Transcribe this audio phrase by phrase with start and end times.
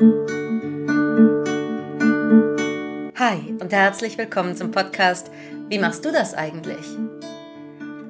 [0.00, 0.06] Hi
[3.60, 5.28] und herzlich willkommen zum Podcast
[5.68, 6.86] Wie machst du das eigentlich?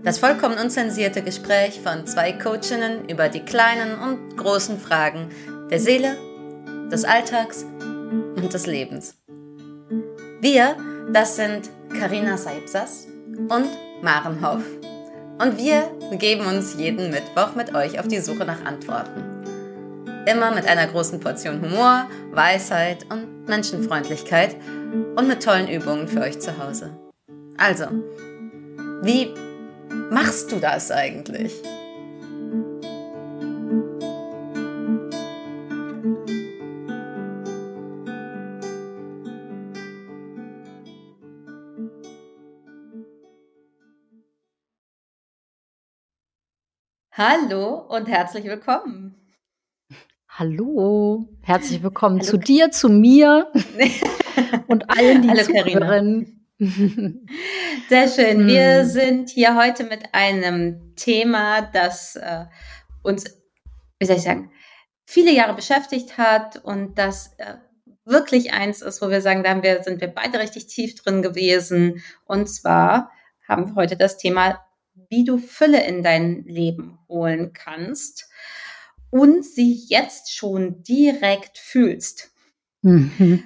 [0.03, 5.30] Das vollkommen unzensierte Gespräch von zwei Coachinnen über die kleinen und großen Fragen
[5.71, 6.19] der Seele,
[6.93, 9.16] des Alltags und des Lebens.
[10.43, 10.77] Wir,
[11.11, 13.68] das sind Karina Seipsas und
[14.02, 14.64] Maren Hoff.
[15.41, 19.38] Und wir begeben uns jeden Mittwoch mit euch auf die Suche nach Antworten.
[20.29, 24.57] Immer mit einer großen Portion Humor, Weisheit und Menschenfreundlichkeit
[25.16, 26.98] und mit tollen Übungen für euch zu Hause.
[27.57, 27.86] Also,
[29.00, 29.32] wie
[30.11, 31.54] machst du das eigentlich?
[47.12, 49.28] Hallo und herzlich willkommen.
[50.38, 52.30] Hallo, herzlich willkommen Hallo.
[52.30, 53.50] zu dir, zu mir
[54.69, 56.47] und allen, die Hallo, zuhören.
[57.89, 58.47] Sehr schön.
[58.47, 58.89] Wir hm.
[58.89, 62.45] sind hier heute mit einem Thema, das äh,
[63.03, 63.25] uns,
[63.98, 64.53] wie soll ich sagen,
[65.05, 67.55] viele Jahre beschäftigt hat und das äh,
[68.05, 71.20] wirklich eins ist, wo wir sagen, da haben wir, sind wir beide richtig tief drin
[71.20, 72.00] gewesen.
[72.27, 73.11] Und zwar
[73.48, 74.61] haben wir heute das Thema
[75.11, 78.28] wie du Fülle in dein Leben holen kannst
[79.11, 82.31] und sie jetzt schon direkt fühlst.
[82.83, 83.42] Mhm.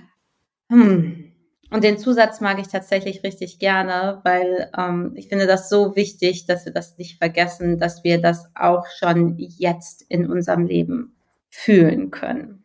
[0.71, 1.33] Hm.
[1.71, 6.45] Und den Zusatz mag ich tatsächlich richtig gerne, weil ähm, ich finde das so wichtig,
[6.45, 11.17] dass wir das nicht vergessen, dass wir das auch schon jetzt in unserem Leben
[11.49, 12.63] fühlen können.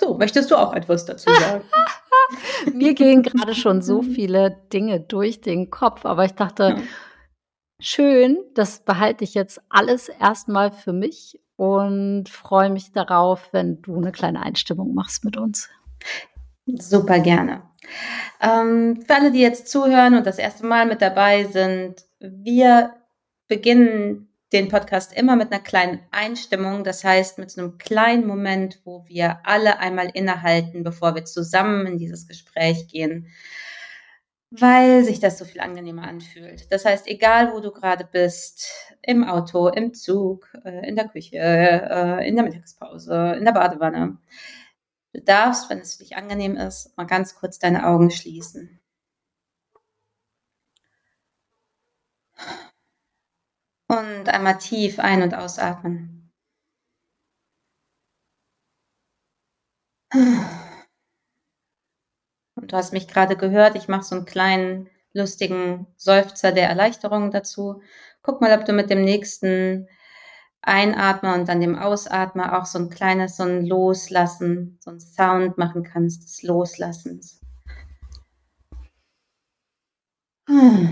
[0.00, 1.64] So, möchtest du auch etwas dazu sagen?
[2.74, 6.82] Mir gehen gerade schon so viele Dinge durch den Kopf, aber ich dachte, ja.
[7.80, 13.96] Schön, das behalte ich jetzt alles erstmal für mich und freue mich darauf, wenn du
[13.96, 15.68] eine kleine Einstimmung machst mit uns.
[16.66, 17.62] Super gerne.
[18.40, 22.94] Ähm, für alle, die jetzt zuhören und das erste Mal mit dabei sind, wir
[23.48, 29.04] beginnen den Podcast immer mit einer kleinen Einstimmung, das heißt mit einem kleinen Moment, wo
[29.08, 33.26] wir alle einmal innehalten, bevor wir zusammen in dieses Gespräch gehen,
[34.60, 36.70] weil sich das so viel angenehmer anfühlt.
[36.72, 38.70] Das heißt, egal wo du gerade bist,
[39.02, 44.18] im Auto, im Zug, äh, in der Küche, äh, in der Mittagspause, in der Badewanne,
[45.14, 48.80] du darfst, wenn es für dich angenehm ist, mal ganz kurz deine Augen schließen.
[53.88, 56.30] Und einmal tief ein- und ausatmen.
[62.66, 67.82] Du hast mich gerade gehört, ich mache so einen kleinen lustigen Seufzer der Erleichterung dazu.
[68.22, 69.88] Guck mal, ob du mit dem nächsten
[70.62, 75.58] Einatmer und dann dem Ausatmer auch so ein kleines, so ein Loslassen, so ein Sound
[75.58, 77.40] machen kannst des Loslassens.
[80.48, 80.88] Hm.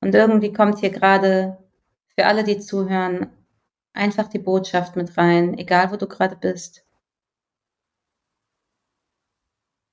[0.00, 1.58] Und irgendwie kommt hier gerade
[2.14, 3.30] für alle, die zuhören,
[3.96, 6.84] einfach die Botschaft mit rein, egal wo du gerade bist.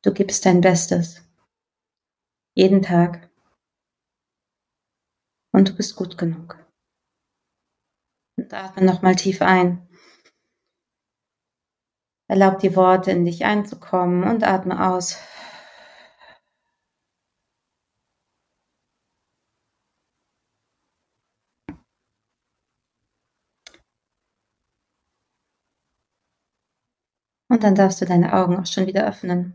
[0.03, 1.23] Du gibst dein Bestes.
[2.55, 3.29] Jeden Tag.
[5.53, 6.57] Und du bist gut genug.
[8.37, 9.87] Und atme nochmal tief ein.
[12.27, 15.17] Erlaub die Worte in dich einzukommen und atme aus.
[27.53, 29.53] Und dann darfst du deine Augen auch schon wieder öffnen.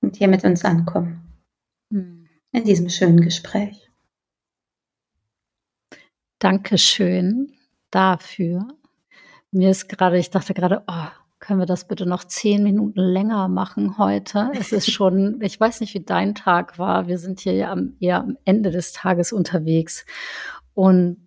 [0.00, 1.42] Und hier mit uns ankommen.
[1.92, 2.28] Hm.
[2.52, 3.90] In diesem schönen Gespräch.
[6.38, 7.52] Dankeschön
[7.90, 8.68] dafür.
[9.50, 11.08] Mir ist gerade, ich dachte gerade, oh,
[11.40, 14.52] können wir das bitte noch zehn Minuten länger machen heute?
[14.54, 17.08] Es ist schon, ich weiß nicht, wie dein Tag war.
[17.08, 20.06] Wir sind hier ja am, eher am Ende des Tages unterwegs.
[20.74, 21.26] Und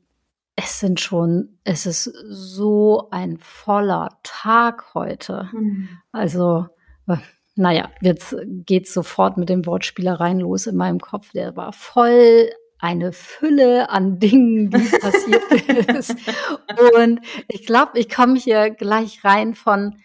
[0.55, 5.49] es sind schon, es ist so ein voller Tag heute.
[5.51, 5.89] Mhm.
[6.11, 6.67] Also,
[7.07, 7.17] äh,
[7.55, 8.35] naja, jetzt
[8.65, 11.31] geht's sofort mit den Wortspielereien los in meinem Kopf.
[11.31, 16.15] Der war voll eine Fülle an Dingen, die passiert ist.
[16.97, 19.97] Und ich glaube, ich komme hier gleich rein von,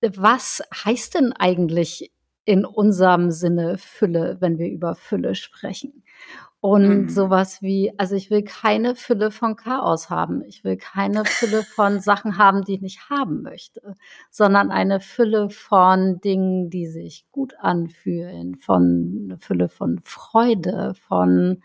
[0.00, 2.12] was heißt denn eigentlich
[2.44, 6.04] in unserem Sinne Fülle, wenn wir über Fülle sprechen?
[6.66, 7.08] Und mhm.
[7.08, 10.42] sowas wie, also ich will keine Fülle von Chaos haben.
[10.42, 13.94] Ich will keine Fülle von Sachen haben, die ich nicht haben möchte,
[14.32, 21.62] sondern eine Fülle von Dingen, die sich gut anfühlen, von eine Fülle von Freude, von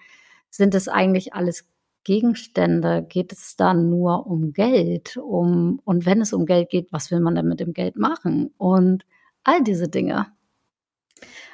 [0.51, 1.68] sind es eigentlich alles
[2.03, 3.03] Gegenstände?
[3.09, 5.18] Geht es dann nur um Geld?
[5.18, 8.53] Um, und wenn es um Geld geht, was will man denn mit dem Geld machen?
[8.56, 9.07] Und
[9.44, 10.27] all diese Dinge.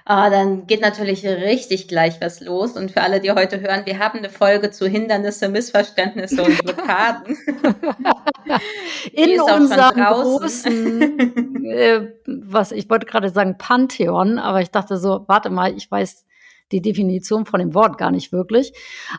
[0.09, 2.77] Ah, dann geht natürlich richtig gleich was los.
[2.77, 7.35] Und für alle, die heute hören, wir haben eine Folge zu Hindernisse, Missverständnisse und Blockaden.
[9.11, 15.49] In unserem großen, äh, was ich wollte gerade sagen Pantheon, aber ich dachte so, warte
[15.49, 16.25] mal, ich weiß
[16.71, 18.71] die Definition von dem Wort gar nicht wirklich.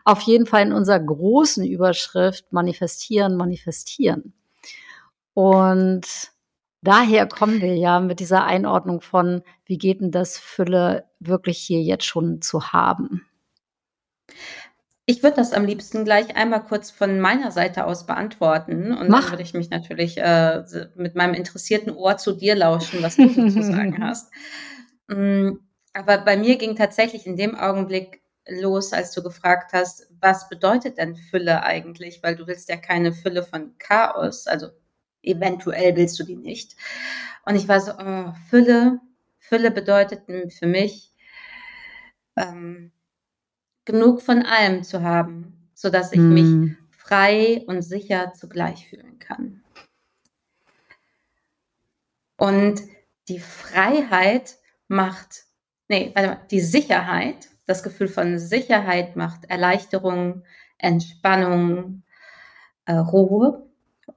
[0.05, 4.33] Auf jeden Fall in unserer großen Überschrift manifestieren, manifestieren.
[5.35, 6.06] Und
[6.82, 11.82] daher kommen wir ja mit dieser Einordnung von, wie geht denn das Fülle wirklich hier
[11.82, 13.26] jetzt schon zu haben?
[15.10, 19.22] Ich würde das am liebsten gleich einmal kurz von meiner Seite aus beantworten und Mach.
[19.22, 20.62] dann würde ich mich natürlich äh,
[20.96, 24.30] mit meinem interessierten Ohr zu dir lauschen, was du zu sagen hast.
[25.06, 25.52] Mm,
[25.94, 30.98] aber bei mir ging tatsächlich in dem Augenblick los, als du gefragt hast, was bedeutet
[30.98, 32.22] denn Fülle eigentlich?
[32.22, 34.69] Weil du willst ja keine Fülle von Chaos, also
[35.28, 36.76] eventuell willst du die nicht.
[37.44, 39.00] Und ich war so, oh, Fülle,
[39.38, 40.22] Fülle bedeutet
[40.52, 41.12] für mich
[42.36, 42.92] ähm,
[43.84, 46.34] genug von allem zu haben, so dass ich hm.
[46.34, 49.62] mich frei und sicher zugleich fühlen kann.
[52.36, 52.82] Und
[53.28, 55.44] die Freiheit macht,
[55.88, 60.44] nee, warte mal, die Sicherheit, das Gefühl von Sicherheit macht Erleichterung,
[60.78, 62.04] Entspannung,
[62.86, 63.68] äh, Ruhe.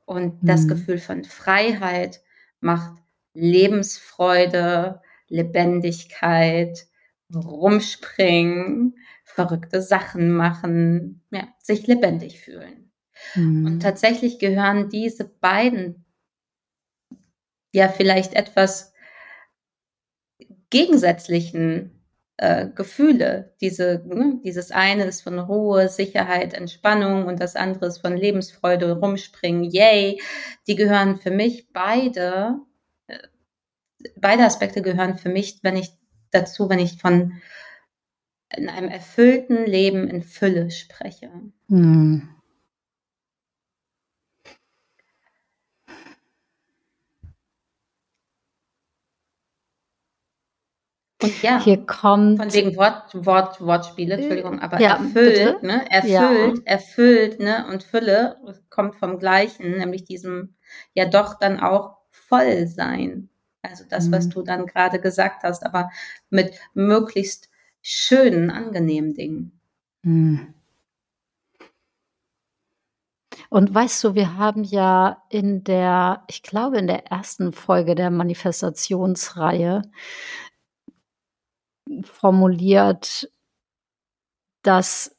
[0.06, 0.68] Und das mhm.
[0.70, 2.22] Gefühl von Freiheit
[2.60, 3.02] macht
[3.34, 6.88] Lebensfreude, Lebendigkeit,
[7.34, 12.92] rumspringen, verrückte Sachen machen, ja, sich lebendig fühlen.
[13.36, 13.66] Mhm.
[13.66, 16.06] Und tatsächlich gehören diese beiden
[17.72, 18.94] ja vielleicht etwas
[20.70, 22.01] gegensätzlichen
[22.38, 23.54] äh, Gefühle.
[23.62, 29.00] Diese, ne, dieses eine ist von Ruhe, Sicherheit, Entspannung und das andere ist von Lebensfreude,
[29.00, 30.22] Rumspringen, yay.
[30.68, 32.60] Die gehören für mich beide,
[33.08, 33.20] äh,
[34.16, 35.92] beide Aspekte gehören für mich, wenn ich
[36.32, 37.34] dazu, wenn ich von
[38.56, 41.30] in einem erfüllten Leben in Fülle spreche.
[41.68, 42.30] Mhm.
[51.22, 56.58] Und ja, hier kommt von wegen Wort, Wort, Wortspiele, Entschuldigung, aber ja, erfüllt, ne, erfüllt,
[56.58, 56.64] ja.
[56.66, 58.38] erfüllt, ne, und Fülle
[58.70, 60.56] kommt vom Gleichen, nämlich diesem
[60.94, 63.30] ja doch dann auch voll sein.
[63.62, 64.14] Also das, mhm.
[64.14, 65.92] was du dann gerade gesagt hast, aber
[66.30, 67.50] mit möglichst
[67.82, 69.60] schönen, angenehmen Dingen.
[70.02, 70.56] Mhm.
[73.50, 78.10] Und weißt du, wir haben ja in der, ich glaube, in der ersten Folge der
[78.10, 79.82] Manifestationsreihe
[82.04, 83.32] formuliert,
[84.64, 85.16] dass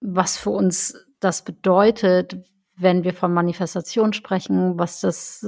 [0.00, 2.36] was für uns das bedeutet,
[2.76, 5.46] wenn wir von Manifestation sprechen, was das,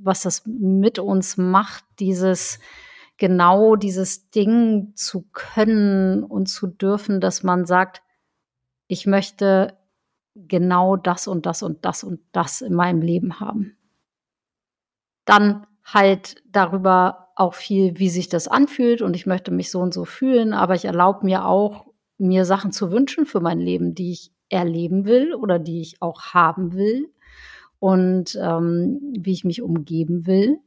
[0.00, 2.58] was das mit uns macht, dieses
[3.18, 8.02] genau dieses Ding zu können und zu dürfen, dass man sagt,
[8.88, 9.78] ich möchte
[10.34, 13.76] genau das und das und das und das in meinem Leben haben.
[15.24, 19.94] Dann halt darüber auch viel, wie sich das anfühlt und ich möchte mich so und
[19.94, 21.86] so fühlen, aber ich erlaube mir auch,
[22.18, 26.20] mir Sachen zu wünschen für mein Leben, die ich erleben will oder die ich auch
[26.34, 27.10] haben will
[27.78, 30.58] und ähm, wie ich mich umgeben will.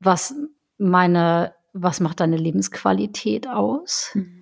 [0.00, 0.34] Was
[0.78, 4.10] meine, was macht deine Lebensqualität aus?
[4.14, 4.39] Mhm.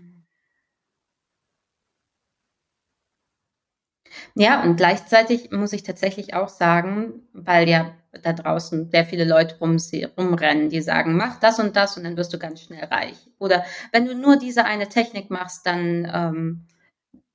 [4.34, 9.58] Ja, und gleichzeitig muss ich tatsächlich auch sagen, weil ja da draußen sehr viele Leute
[9.58, 9.76] rum,
[10.16, 13.16] rumrennen, die sagen, mach das und das und dann wirst du ganz schnell reich.
[13.38, 16.66] Oder wenn du nur diese eine Technik machst, dann, ähm,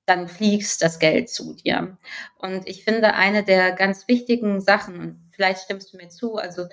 [0.05, 1.97] dann fliegst das Geld zu dir.
[2.39, 6.67] Und ich finde, eine der ganz wichtigen Sachen, und vielleicht stimmst du mir zu, also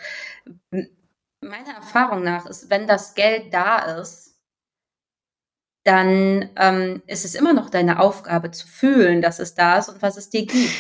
[1.41, 4.30] meiner Erfahrung nach ist, wenn das Geld da ist,
[5.85, 10.03] dann ähm, ist es immer noch deine Aufgabe zu fühlen, dass es da ist und
[10.03, 10.73] was es dir gibt.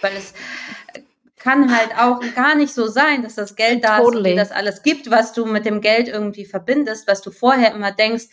[0.00, 0.34] Weil es
[1.42, 4.10] kann halt auch gar nicht so sein, dass das Geld da totally.
[4.10, 7.32] ist und dir das alles gibt, was du mit dem Geld irgendwie verbindest, was du
[7.32, 8.26] vorher immer denkst,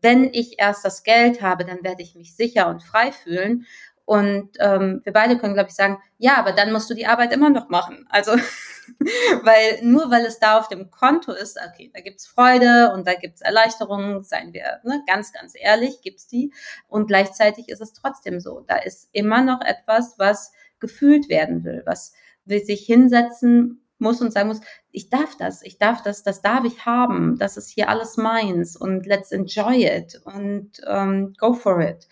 [0.00, 3.66] wenn ich erst das Geld habe, dann werde ich mich sicher und frei fühlen.
[4.06, 7.32] Und ähm, wir beide können, glaube ich, sagen, ja, aber dann musst du die Arbeit
[7.32, 8.06] immer noch machen.
[8.08, 8.32] Also,
[9.42, 13.14] weil nur weil es da auf dem Konto ist, okay, da gibt's Freude und da
[13.14, 16.54] gibt's Erleichterungen, seien wir ne, ganz, ganz ehrlich, gibt's die.
[16.86, 18.60] Und gleichzeitig ist es trotzdem so.
[18.60, 22.12] Da ist immer noch etwas, was gefühlt werden will, was
[22.44, 24.60] will sich hinsetzen muss und sagen muss,
[24.92, 28.76] ich darf das, ich darf das, das darf ich haben, das ist hier alles meins
[28.76, 32.06] und let's enjoy it und ähm, go for it.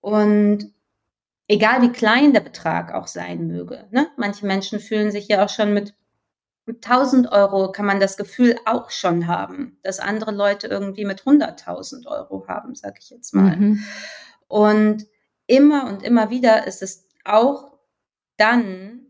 [0.00, 0.72] Und
[1.52, 4.08] egal wie klein der Betrag auch sein möge, ne?
[4.16, 5.94] manche Menschen fühlen sich ja auch schon mit
[6.66, 12.06] 1000 Euro kann man das Gefühl auch schon haben, dass andere Leute irgendwie mit 100.000
[12.06, 13.56] Euro haben, sag ich jetzt mal.
[13.56, 13.84] Mhm.
[14.46, 15.06] Und
[15.46, 17.78] immer und immer wieder ist es auch
[18.36, 19.00] dann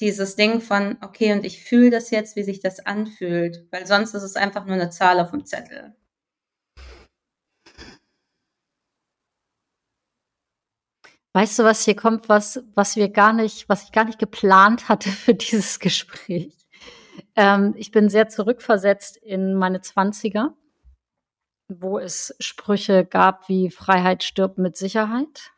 [0.00, 4.14] dieses Ding von, okay, und ich fühle das jetzt, wie sich das anfühlt, weil sonst
[4.14, 5.94] ist es einfach nur eine Zahl auf dem Zettel.
[11.32, 14.88] Weißt du, was hier kommt, was, was wir gar nicht, was ich gar nicht geplant
[14.88, 16.52] hatte für dieses Gespräch?
[17.36, 20.54] Ähm, ich bin sehr zurückversetzt in meine Zwanziger,
[21.68, 25.52] wo es Sprüche gab wie Freiheit stirbt mit Sicherheit.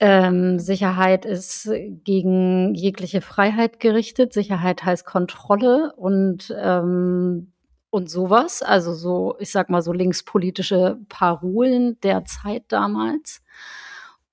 [0.00, 1.68] Ähm, Sicherheit ist
[2.04, 4.32] gegen jegliche Freiheit gerichtet.
[4.32, 7.52] Sicherheit heißt Kontrolle und ähm,
[7.90, 8.62] und sowas.
[8.62, 13.42] Also so, ich sag mal so linkspolitische Parolen der Zeit damals.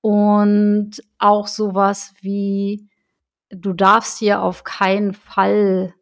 [0.00, 2.88] Und auch sowas wie,
[3.48, 5.94] du darfst dir auf keinen Fall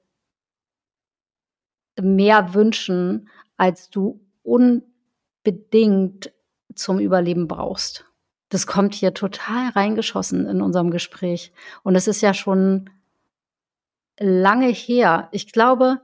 [2.01, 6.33] mehr wünschen, als du unbedingt
[6.75, 8.05] zum Überleben brauchst.
[8.49, 11.53] Das kommt hier total reingeschossen in unserem Gespräch.
[11.83, 12.91] Und es ist ja schon
[14.19, 15.29] lange her.
[15.33, 16.01] Ich glaube,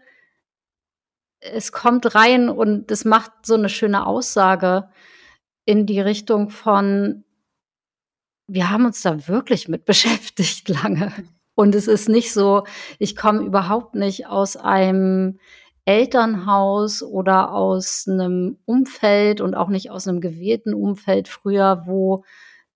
[1.40, 4.88] es kommt rein und es macht so eine schöne Aussage
[5.64, 7.24] in die Richtung von,
[8.52, 11.12] wir haben uns da wirklich mit beschäftigt lange.
[11.54, 12.64] Und es ist nicht so,
[12.98, 15.38] ich komme überhaupt nicht aus einem
[15.84, 22.24] Elternhaus oder aus einem Umfeld und auch nicht aus einem gewählten Umfeld früher, wo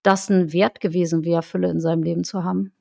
[0.03, 2.73] das ein Wert gewesen wäre, Fülle in seinem Leben zu haben.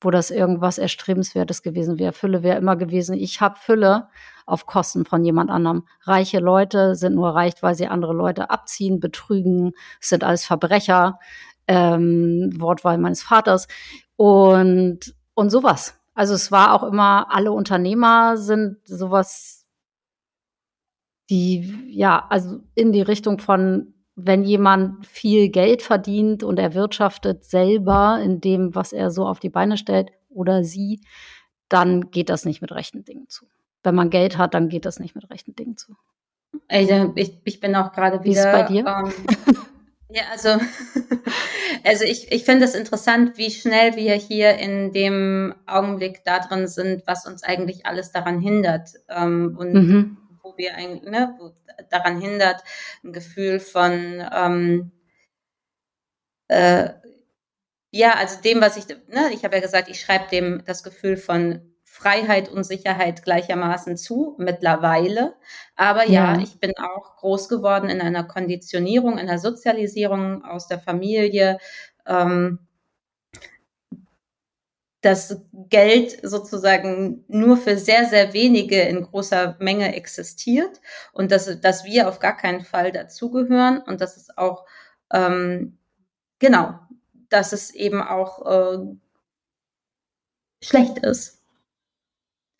[0.00, 2.12] Wo das irgendwas Erstrebenswertes gewesen wäre.
[2.12, 4.08] Fülle wäre immer gewesen, ich habe Fülle
[4.46, 5.86] auf Kosten von jemand anderem.
[6.02, 11.18] Reiche Leute sind nur reich, weil sie andere Leute abziehen, betrügen, sind alles Verbrecher,
[11.68, 13.68] ähm, Wortwahl meines Vaters
[14.16, 15.94] und, und sowas.
[16.14, 19.58] Also es war auch immer, alle Unternehmer sind sowas
[21.30, 28.18] die, ja, also in die Richtung von, wenn jemand viel Geld verdient und erwirtschaftet selber
[28.22, 31.00] in dem, was er so auf die Beine stellt oder sie,
[31.68, 33.46] dann geht das nicht mit rechten Dingen zu.
[33.82, 35.94] Wenn man Geld hat, dann geht das nicht mit rechten Dingen zu.
[36.66, 38.24] Also ich, ich bin auch gerade wieder.
[38.24, 38.86] Wie ist es bei dir?
[38.86, 39.12] Ähm,
[40.10, 40.48] ja, also,
[41.84, 46.66] also ich, ich finde es interessant, wie schnell wir hier in dem Augenblick da drin
[46.68, 48.90] sind, was uns eigentlich alles daran hindert.
[49.08, 50.16] Ähm, und mhm
[50.48, 51.52] wo wir eigentlich, ne, wo
[51.90, 52.62] daran hindert,
[53.04, 54.92] ein Gefühl von, ähm,
[56.48, 56.90] äh,
[57.90, 61.16] ja, also dem, was ich, ne, ich habe ja gesagt, ich schreibe dem das Gefühl
[61.16, 61.67] von
[61.98, 65.34] Freiheit und Sicherheit gleichermaßen zu, mittlerweile.
[65.74, 70.68] Aber ja, ja, ich bin auch groß geworden in einer Konditionierung, in einer Sozialisierung aus
[70.68, 71.58] der Familie.
[72.06, 72.60] Ähm,
[75.00, 80.80] dass Geld sozusagen nur für sehr, sehr wenige in großer Menge existiert
[81.12, 84.66] und dass, dass wir auf gar keinen Fall dazugehören und dass es auch,
[85.12, 85.78] ähm,
[86.40, 86.80] genau,
[87.28, 88.78] dass es eben auch äh,
[90.60, 91.37] schlecht ist.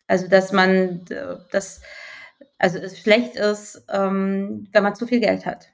[0.09, 1.05] Also, dass man,
[1.51, 1.81] dass,
[2.57, 5.67] also es schlecht ist, ähm, wenn man zu viel Geld hat.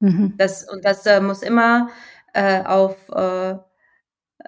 [0.00, 0.34] Mhm.
[0.36, 1.88] Das, und das äh, muss immer
[2.34, 3.56] äh, auf äh,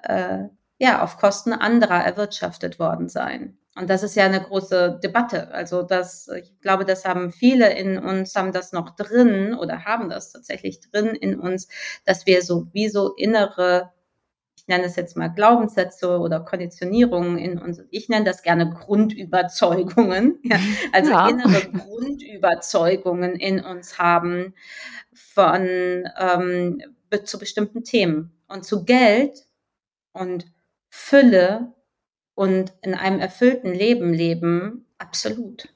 [0.03, 0.49] äh,
[0.79, 3.59] ja, auf Kosten anderer erwirtschaftet worden sein.
[3.77, 5.53] Und das ist ja eine große Debatte.
[5.53, 10.11] Also das, ich glaube, das haben viele in uns, haben das noch drin oder haben
[10.11, 11.69] das tatsächlich drin in uns,
[12.05, 13.93] dass wir so wie so innere,
[14.69, 20.41] ich nenne es jetzt mal Glaubenssätze oder Konditionierungen in uns, ich nenne das gerne Grundüberzeugungen,
[20.43, 20.59] ja,
[20.93, 21.29] also ja.
[21.31, 24.53] innere Grundüberzeugungen in uns haben
[25.15, 26.83] von ähm,
[27.25, 28.35] zu bestimmten Themen.
[28.47, 29.47] Und zu Geld
[30.13, 30.45] und
[30.91, 31.73] Fülle
[32.35, 35.71] und in einem erfüllten Leben leben, absolut.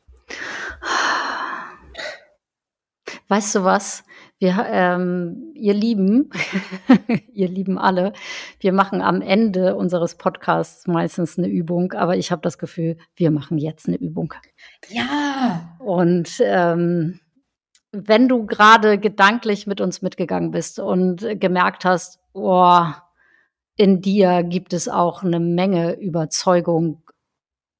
[3.28, 4.04] Weißt du was?
[4.42, 6.28] Wir, ähm, ihr Lieben,
[7.32, 8.12] ihr Lieben alle,
[8.58, 13.30] wir machen am Ende unseres Podcasts meistens eine Übung, aber ich habe das Gefühl, wir
[13.30, 14.34] machen jetzt eine Übung.
[14.88, 15.76] Ja.
[15.78, 17.20] Und ähm,
[17.92, 22.82] wenn du gerade gedanklich mit uns mitgegangen bist und gemerkt hast, oh,
[23.76, 27.04] in dir gibt es auch eine Menge Überzeugung,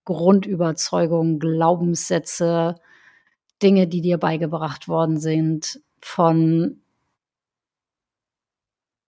[0.05, 2.77] Grundüberzeugung, Glaubenssätze,
[3.61, 6.83] Dinge, die dir beigebracht worden sind von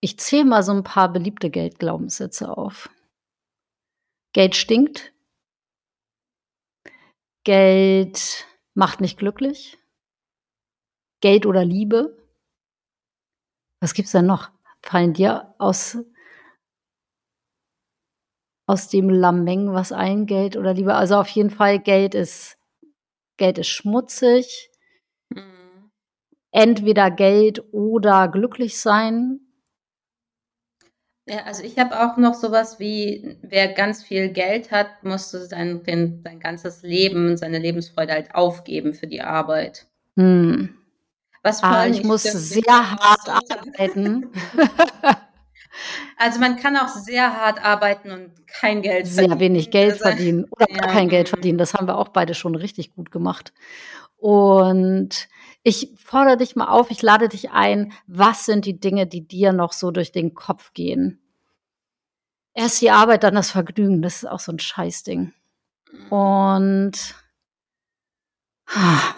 [0.01, 2.91] ich zähle mal so ein paar beliebte Geldglaubenssätze auf.
[4.35, 5.15] Geld stinkt.
[7.45, 9.79] Geld macht nicht glücklich.
[11.21, 12.19] Geld oder Liebe.
[13.81, 14.51] Was gibt's denn noch?
[14.83, 15.97] Fallen dir aus
[18.67, 20.95] aus dem Lameng was ein, Geld oder Liebe?
[20.95, 22.59] Also auf jeden Fall Geld ist
[23.39, 24.71] Geld ist schmutzig.
[26.55, 29.41] Entweder Geld oder glücklich sein.
[31.27, 35.83] Ja, also ich habe auch noch sowas wie, wer ganz viel Geld hat, musste sein,
[35.85, 39.89] sein ganzes Leben, seine Lebensfreude halt aufgeben für die Arbeit.
[40.17, 40.77] Hm.
[41.43, 44.31] Was ah, ich muss sehr hart arbeiten.
[46.17, 49.31] Also man kann auch sehr hart arbeiten und kein Geld verdienen.
[49.31, 50.87] Sehr wenig Geld verdienen oder ja.
[50.87, 51.59] kein Geld verdienen.
[51.59, 53.53] Das haben wir auch beide schon richtig gut gemacht.
[54.25, 55.29] Und
[55.65, 59.53] ich fordere dich mal auf, ich lade dich ein, was sind die Dinge, die dir
[59.53, 61.21] noch so durch den Kopf gehen?
[62.55, 65.35] Erst die Arbeit, dann das Vergnügen, das ist auch so ein Scheißding.
[66.09, 67.15] Und.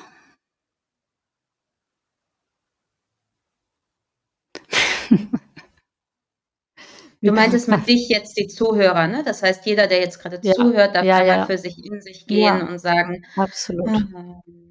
[7.23, 9.23] Du meintest mit dich jetzt die Zuhörer, ne?
[9.25, 11.47] Das heißt, jeder, der jetzt gerade ja, zuhört, darf ja, ja.
[11.47, 13.89] für sich in sich gehen und sagen, absolut.
[13.89, 14.66] Ähm,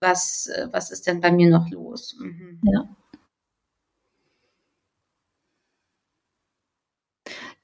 [0.00, 2.16] was, äh, was ist denn bei mir noch los?
[2.20, 2.60] Mhm.
[2.64, 2.88] Ja.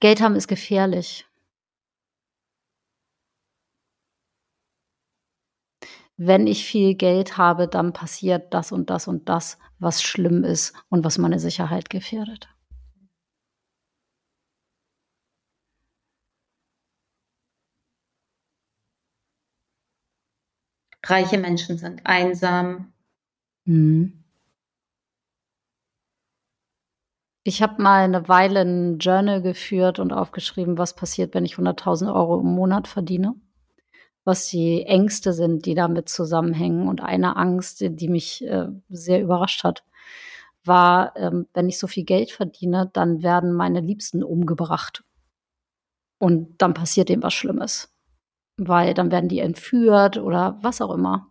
[0.01, 1.27] Geld haben ist gefährlich.
[6.19, 10.73] Wenn ich viel Geld habe, dann passiert das und das und das, was schlimm ist
[10.89, 12.54] und was meine Sicherheit gefährdet.
[21.05, 22.93] Reiche Menschen sind einsam.
[23.65, 24.25] Mhm.
[27.47, 32.13] Ich habe mal eine Weile ein Journal geführt und aufgeschrieben, was passiert, wenn ich 100.000
[32.15, 33.35] Euro im Monat verdiene.
[34.25, 36.89] Was die Ängste sind, die damit zusammenhängen.
[36.89, 39.85] Und eine Angst, die mich äh, sehr überrascht hat,
[40.65, 45.05] war, ähm, wenn ich so viel Geld verdiene, dann werden meine Liebsten umgebracht.
[46.19, 47.94] Und dann passiert dem was Schlimmes
[48.57, 51.31] weil dann werden die entführt oder was auch immer.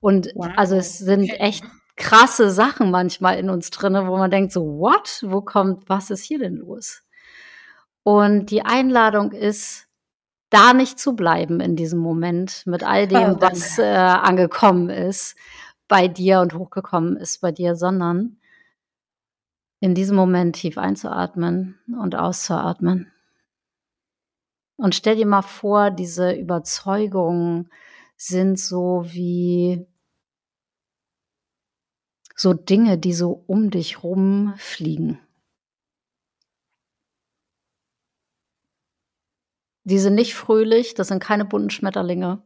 [0.00, 0.48] Und wow.
[0.56, 1.64] also es sind echt
[1.96, 5.22] krasse Sachen manchmal in uns drinne, wo man denkt so, what?
[5.26, 7.02] Wo kommt, was ist hier denn los?
[8.02, 9.86] Und die Einladung ist,
[10.50, 15.36] da nicht zu bleiben in diesem Moment mit all dem, oh, was äh, angekommen ist
[15.88, 18.38] bei dir und hochgekommen ist bei dir, sondern
[19.80, 23.11] in diesem Moment tief einzuatmen und auszuatmen.
[24.76, 27.70] Und stell dir mal vor, diese Überzeugungen
[28.16, 29.86] sind so wie
[32.36, 35.20] so Dinge, die so um dich rumfliegen.
[39.84, 42.42] Die sind nicht fröhlich, das sind keine bunten Schmetterlinge,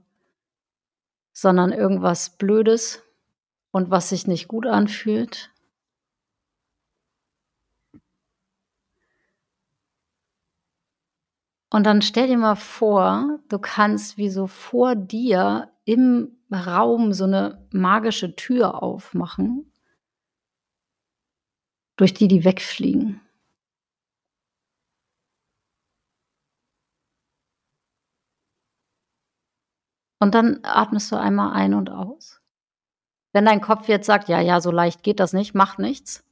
[1.32, 3.02] sondern irgendwas Blödes
[3.70, 5.50] und was sich nicht gut anfühlt.
[11.76, 17.24] Und dann stell dir mal vor, du kannst wie so vor dir im Raum so
[17.24, 19.70] eine magische Tür aufmachen,
[21.96, 23.20] durch die die wegfliegen.
[30.18, 32.40] Und dann atmest du einmal ein und aus.
[33.34, 36.24] Wenn dein Kopf jetzt sagt, ja, ja, so leicht geht das nicht, mach nichts.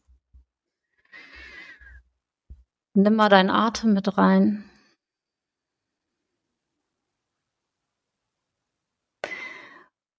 [2.94, 4.70] Nimm mal deinen Atem mit rein.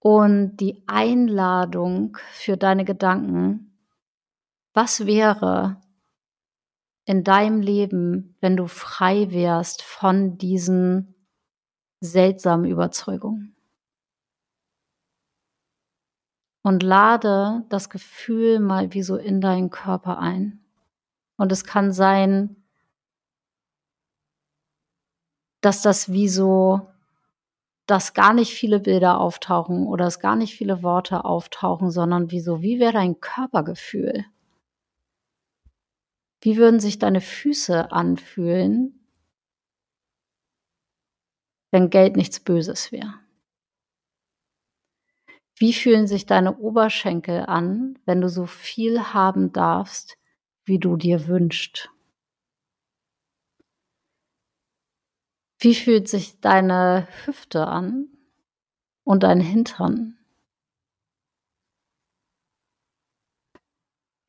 [0.06, 3.76] Und die Einladung für deine Gedanken.
[4.72, 5.80] Was wäre
[7.06, 11.16] in deinem Leben, wenn du frei wärst von diesen
[11.98, 13.56] seltsamen Überzeugungen?
[16.62, 20.64] Und lade das Gefühl mal wie so in deinen Körper ein.
[21.36, 22.62] Und es kann sein,
[25.62, 26.92] dass das wie so
[27.86, 32.40] dass gar nicht viele Bilder auftauchen oder dass gar nicht viele Worte auftauchen, sondern wie
[32.40, 34.24] so, wie wäre dein Körpergefühl?
[36.40, 39.06] Wie würden sich deine Füße anfühlen,
[41.70, 43.14] wenn Geld nichts Böses wäre?
[45.56, 50.16] Wie fühlen sich deine Oberschenkel an, wenn du so viel haben darfst,
[50.64, 51.90] wie du dir wünschst?
[55.66, 58.06] Wie fühlt sich deine Hüfte an
[59.02, 60.16] und dein Hintern?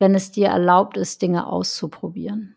[0.00, 2.56] Wenn es dir erlaubt ist, Dinge auszuprobieren.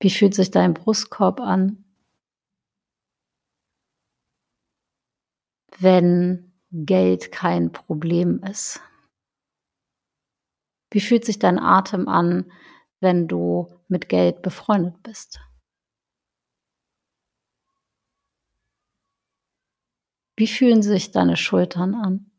[0.00, 1.82] Wie fühlt sich dein Brustkorb an?
[5.78, 8.82] Wenn Geld kein Problem ist.
[10.90, 12.52] Wie fühlt sich dein Atem an,
[13.02, 15.40] wenn du mit Geld befreundet bist?
[20.36, 22.30] Wie fühlen sich deine Schultern an,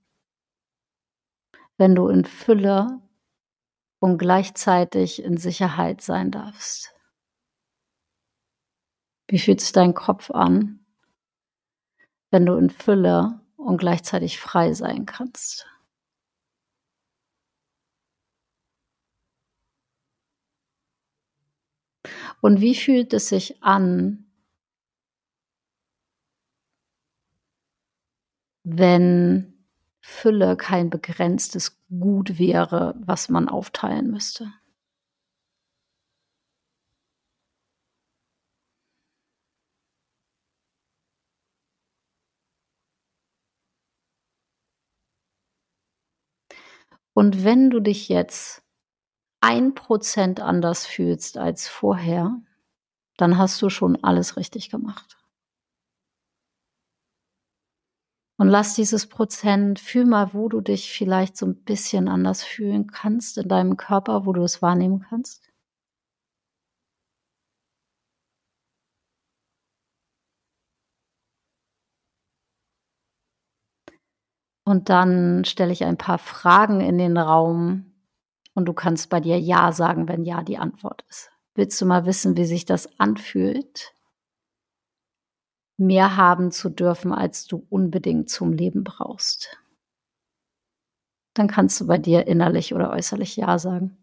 [1.77, 3.01] wenn du in Fülle
[3.99, 6.95] und gleichzeitig in Sicherheit sein darfst?
[9.27, 10.85] Wie fühlt sich dein Kopf an,
[12.31, 15.67] wenn du in Fülle und gleichzeitig frei sein kannst?
[22.41, 24.25] Und wie fühlt es sich an,
[28.65, 29.53] wenn
[30.01, 34.51] Fülle kein begrenztes Gut wäre, was man aufteilen müsste?
[47.13, 48.62] Und wenn du dich jetzt
[49.43, 52.39] ein Prozent anders fühlst als vorher,
[53.17, 55.17] dann hast du schon alles richtig gemacht.
[58.37, 62.87] Und lass dieses Prozent, fühl mal, wo du dich vielleicht so ein bisschen anders fühlen
[62.87, 65.43] kannst in deinem Körper, wo du es wahrnehmen kannst.
[74.65, 77.92] Und dann stelle ich ein paar Fragen in den Raum
[78.53, 81.31] und du kannst bei dir Ja sagen, wenn Ja die Antwort ist.
[81.55, 83.93] Willst du mal wissen, wie sich das anfühlt,
[85.77, 89.59] mehr haben zu dürfen, als du unbedingt zum Leben brauchst?
[91.33, 93.97] Dann kannst du bei dir innerlich oder äußerlich Ja sagen.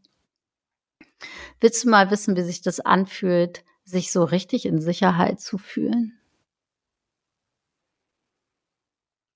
[1.61, 6.19] Willst du mal wissen, wie sich das anfühlt, sich so richtig in Sicherheit zu fühlen?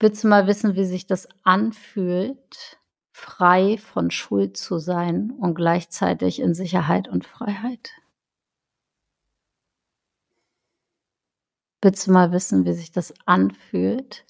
[0.00, 2.78] Willst du mal wissen, wie sich das anfühlt,
[3.14, 7.92] frei von Schuld zu sein und gleichzeitig in Sicherheit und Freiheit?
[11.80, 14.26] Willst du mal wissen, wie sich das anfühlt,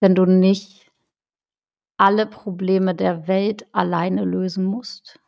[0.00, 0.92] wenn du nicht
[1.96, 5.18] alle Probleme der Welt alleine lösen musst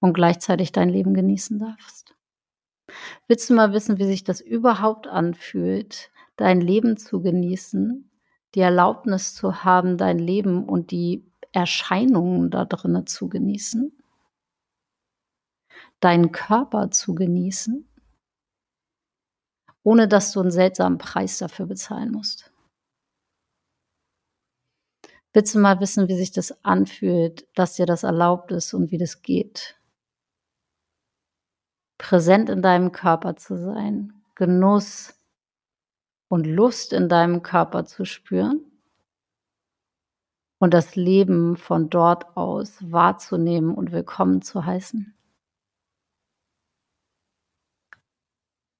[0.00, 2.14] und gleichzeitig dein Leben genießen darfst?
[3.26, 8.10] Willst du mal wissen, wie sich das überhaupt anfühlt, dein Leben zu genießen,
[8.54, 13.96] die Erlaubnis zu haben, dein Leben und die Erscheinungen da drinnen zu genießen,
[16.00, 17.88] deinen Körper zu genießen,
[19.82, 22.52] ohne dass du einen seltsamen Preis dafür bezahlen musst.
[25.32, 28.98] Willst du mal wissen, wie sich das anfühlt, dass dir das erlaubt ist und wie
[28.98, 29.80] das geht?
[32.00, 35.19] präsent in deinem Körper zu sein, Genuss
[36.30, 38.64] und Lust in deinem Körper zu spüren
[40.60, 45.12] und das Leben von dort aus wahrzunehmen und willkommen zu heißen.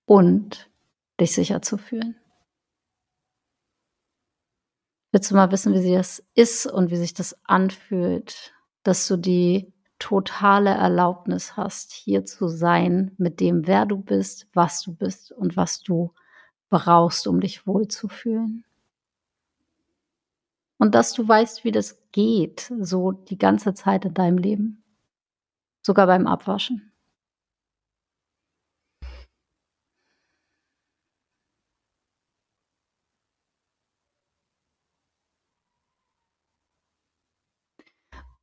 [0.07, 0.71] Und
[1.19, 2.17] dich sicher zu fühlen.
[5.13, 9.17] Willst du mal wissen, wie sie das ist und wie sich das anfühlt, dass du
[9.17, 15.33] die totale Erlaubnis hast, hier zu sein mit dem, wer du bist, was du bist
[15.33, 16.15] und was du
[16.71, 18.65] brauchst, um dich wohlzufühlen.
[20.79, 24.83] Und dass du weißt, wie das geht, so die ganze Zeit in deinem Leben,
[25.83, 26.91] sogar beim Abwaschen.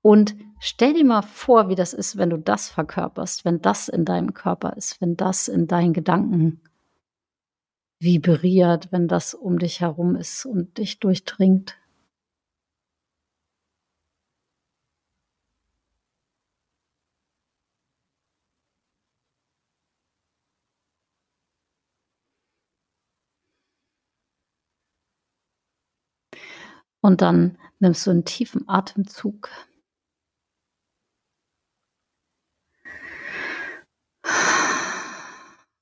[0.01, 4.05] Und stell dir mal vor, wie das ist, wenn du das verkörperst, wenn das in
[4.05, 6.61] deinem Körper ist, wenn das in deinen Gedanken
[7.99, 11.77] vibriert, wenn das um dich herum ist und dich durchdringt.
[27.01, 29.49] Und dann nimmst du einen tiefen Atemzug.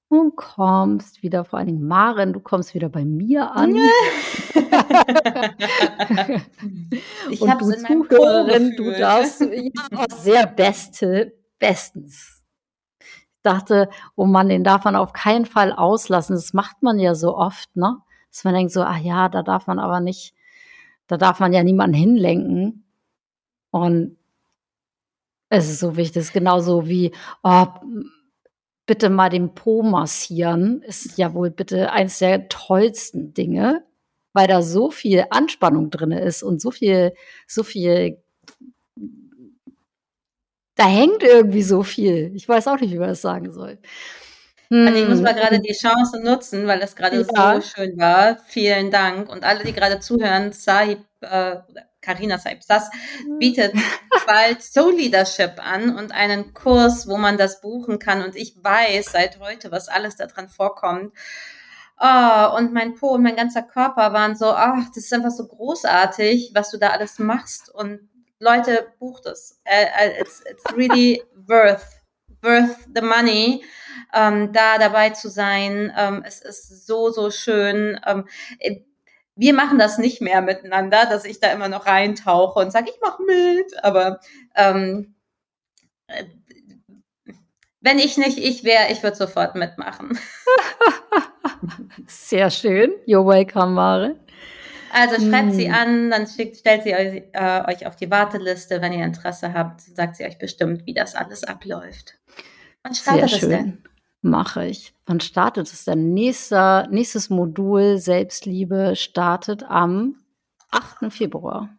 [0.08, 3.76] Und kommst wieder, vor allen Dingen Maren, du kommst wieder bei mir an.
[7.30, 12.44] Ich und du Zuhörerin, du darfst ja, sehr beste, bestens.
[13.00, 16.36] Ich dachte, oh Mann, den darf man auf keinen Fall auslassen.
[16.36, 17.98] Das macht man ja so oft, ne?
[18.32, 20.34] Dass man denkt so, ah ja, da darf man aber nicht,
[21.08, 22.86] da darf man ja niemanden hinlenken.
[23.72, 24.18] Und
[25.50, 27.12] es ist so wichtig, es ist genauso wie,
[27.44, 27.66] oh,
[28.86, 33.84] bitte mal den Po massieren, ist ja wohl bitte eins der tollsten Dinge,
[34.34, 37.14] weil da so viel Anspannung drin ist und so viel,
[37.48, 38.22] so viel,
[40.76, 42.32] da hängt irgendwie so viel.
[42.36, 43.80] Ich weiß auch nicht, wie man das sagen soll.
[44.88, 47.62] Und ich muss Hm, mal gerade und die Chance nutzen, weil das gerade ja, so
[47.62, 48.38] schön war.
[48.48, 49.30] Vielen Dank.
[49.30, 51.58] Und alle, die gerade zuhören, Sahib, äh,
[52.06, 52.90] Carina Saib Sass
[53.40, 53.74] bietet
[54.28, 58.24] bald Soul Leadership an und einen Kurs, wo man das buchen kann.
[58.24, 61.14] Und ich weiß seit heute, was alles da dran vorkommt.
[61.98, 65.48] Oh, und mein Po und mein ganzer Körper waren so, ach, das ist einfach so
[65.48, 67.74] großartig, was du da alles machst.
[67.74, 69.62] Und Leute, bucht es.
[69.64, 72.02] Äh, äh, It's, it's really worth,
[72.42, 73.64] worth the money,
[74.14, 75.92] ähm, da dabei zu sein.
[75.98, 78.00] Ähm, es ist so, so schön.
[78.06, 78.28] Ähm,
[78.60, 78.82] äh,
[79.36, 83.02] wir machen das nicht mehr miteinander, dass ich da immer noch reintauche und sage, ich
[83.02, 83.84] mache mit.
[83.84, 84.20] Aber
[84.56, 85.16] ähm,
[86.08, 86.24] äh,
[87.82, 90.18] wenn ich nicht ich wäre, ich würde sofort mitmachen.
[92.08, 92.92] sehr schön.
[93.06, 94.16] You're welcome, Mare.
[94.92, 95.74] Also schreibt sie Hm.
[95.74, 99.82] an, dann schickt, stellt sie euch, äh, euch auf die Warteliste, wenn ihr Interesse habt,
[99.82, 102.18] sagt sie euch bestimmt, wie das alles abläuft.
[102.82, 103.84] Wann Sehr startet es denn?
[104.26, 104.92] Mache ich.
[105.06, 106.16] Wann startet es denn?
[106.16, 110.16] Nächster, nächstes Modul Selbstliebe startet am
[110.72, 111.14] 8.
[111.14, 111.70] Februar.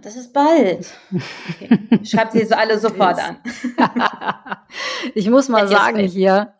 [0.00, 0.90] Das ist bald.
[1.12, 2.04] Okay.
[2.06, 3.36] Schreibt sie so alle sofort an.
[5.14, 6.54] ich muss mal your sagen hier,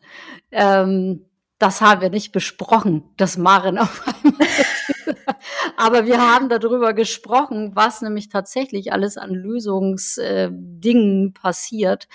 [0.50, 1.24] ähm,
[1.58, 4.46] das haben wir nicht besprochen, dass Maren auf einmal.
[5.76, 12.08] Aber wir haben darüber gesprochen, was nämlich tatsächlich alles an Lösungsdingen passiert.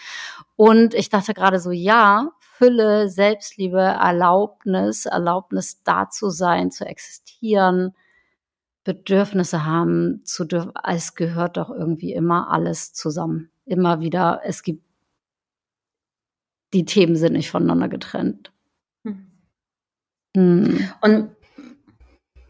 [0.55, 7.93] Und ich dachte gerade so, ja, Fülle, Selbstliebe, Erlaubnis, Erlaubnis da zu sein, zu existieren,
[8.85, 10.71] Bedürfnisse haben zu dürfen.
[10.87, 13.49] Es gehört doch irgendwie immer alles zusammen.
[13.65, 14.83] Immer wieder, es gibt,
[16.73, 18.53] die Themen sind nicht voneinander getrennt.
[19.03, 19.31] Hm.
[20.37, 20.89] Hm.
[21.01, 21.34] Und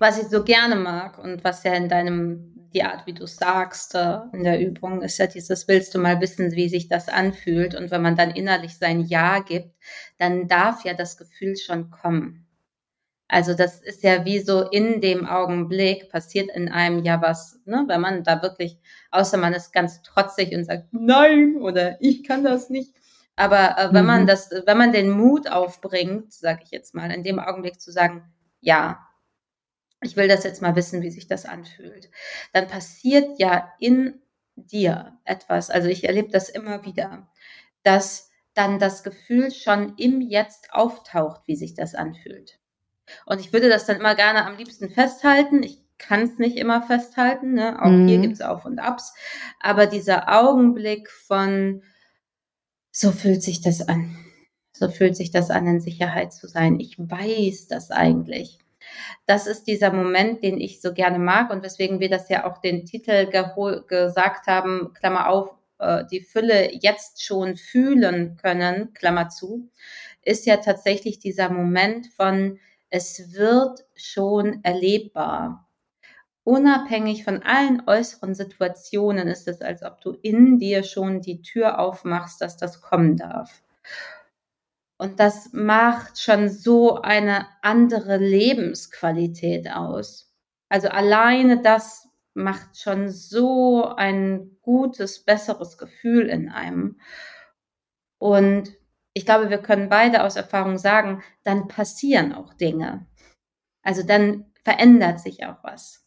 [0.06, 3.96] was ich so gerne mag und was ja in deinem, die Art, wie du sagst,
[3.96, 7.74] äh, in der Übung, ist ja dieses, willst du mal wissen, wie sich das anfühlt?
[7.74, 9.72] Und wenn man dann innerlich sein Ja gibt,
[10.20, 12.46] dann darf ja das Gefühl schon kommen.
[13.28, 17.86] Also das ist ja wie so in dem Augenblick passiert in einem ja was, ne?
[17.88, 18.78] wenn man da wirklich,
[19.10, 22.94] außer man ist ganz trotzig und sagt, nein oder ich kann das nicht.
[23.36, 24.28] Aber äh, wenn man Mhm.
[24.28, 28.32] das, wenn man den Mut aufbringt, sage ich jetzt mal, in dem Augenblick zu sagen,
[28.62, 29.05] ja,
[30.02, 32.10] ich will das jetzt mal wissen, wie sich das anfühlt,
[32.54, 34.22] dann passiert ja in
[34.56, 35.70] dir etwas.
[35.70, 37.28] Also ich erlebe das immer wieder,
[37.84, 42.60] dass dann das Gefühl schon im Jetzt auftaucht, wie sich das anfühlt.
[43.26, 45.62] Und ich würde das dann immer gerne am liebsten festhalten.
[45.64, 47.54] Ich kann es nicht immer festhalten.
[47.54, 47.82] Ne?
[47.82, 48.22] Auch hier Mhm.
[48.22, 49.14] gibt es Auf und Abs.
[49.60, 51.84] Aber dieser Augenblick von,
[52.92, 54.18] so fühlt sich das an.
[54.74, 56.80] So fühlt sich das an, in Sicherheit zu sein.
[56.80, 58.60] Ich weiß das eigentlich.
[59.26, 62.60] Das ist dieser Moment, den ich so gerne mag und weswegen wir das ja auch
[62.60, 63.28] den Titel
[63.88, 69.70] gesagt haben, Klammer auf, äh, die Fülle jetzt schon fühlen können, Klammer zu,
[70.24, 75.68] ist ja tatsächlich dieser Moment von, es wird schon erlebbar.
[76.44, 81.80] Unabhängig von allen äußeren Situationen ist es, als ob du in dir schon die Tür
[81.80, 83.64] aufmachst, dass das kommen darf.
[84.98, 90.34] Und das macht schon so eine andere Lebensqualität aus.
[90.70, 97.00] Also alleine das macht schon so ein gutes, besseres Gefühl in einem.
[98.20, 98.74] Und
[99.14, 103.08] ich glaube, wir können beide aus Erfahrung sagen, dann passieren auch Dinge.
[103.84, 106.06] Also dann verändert sich auch was.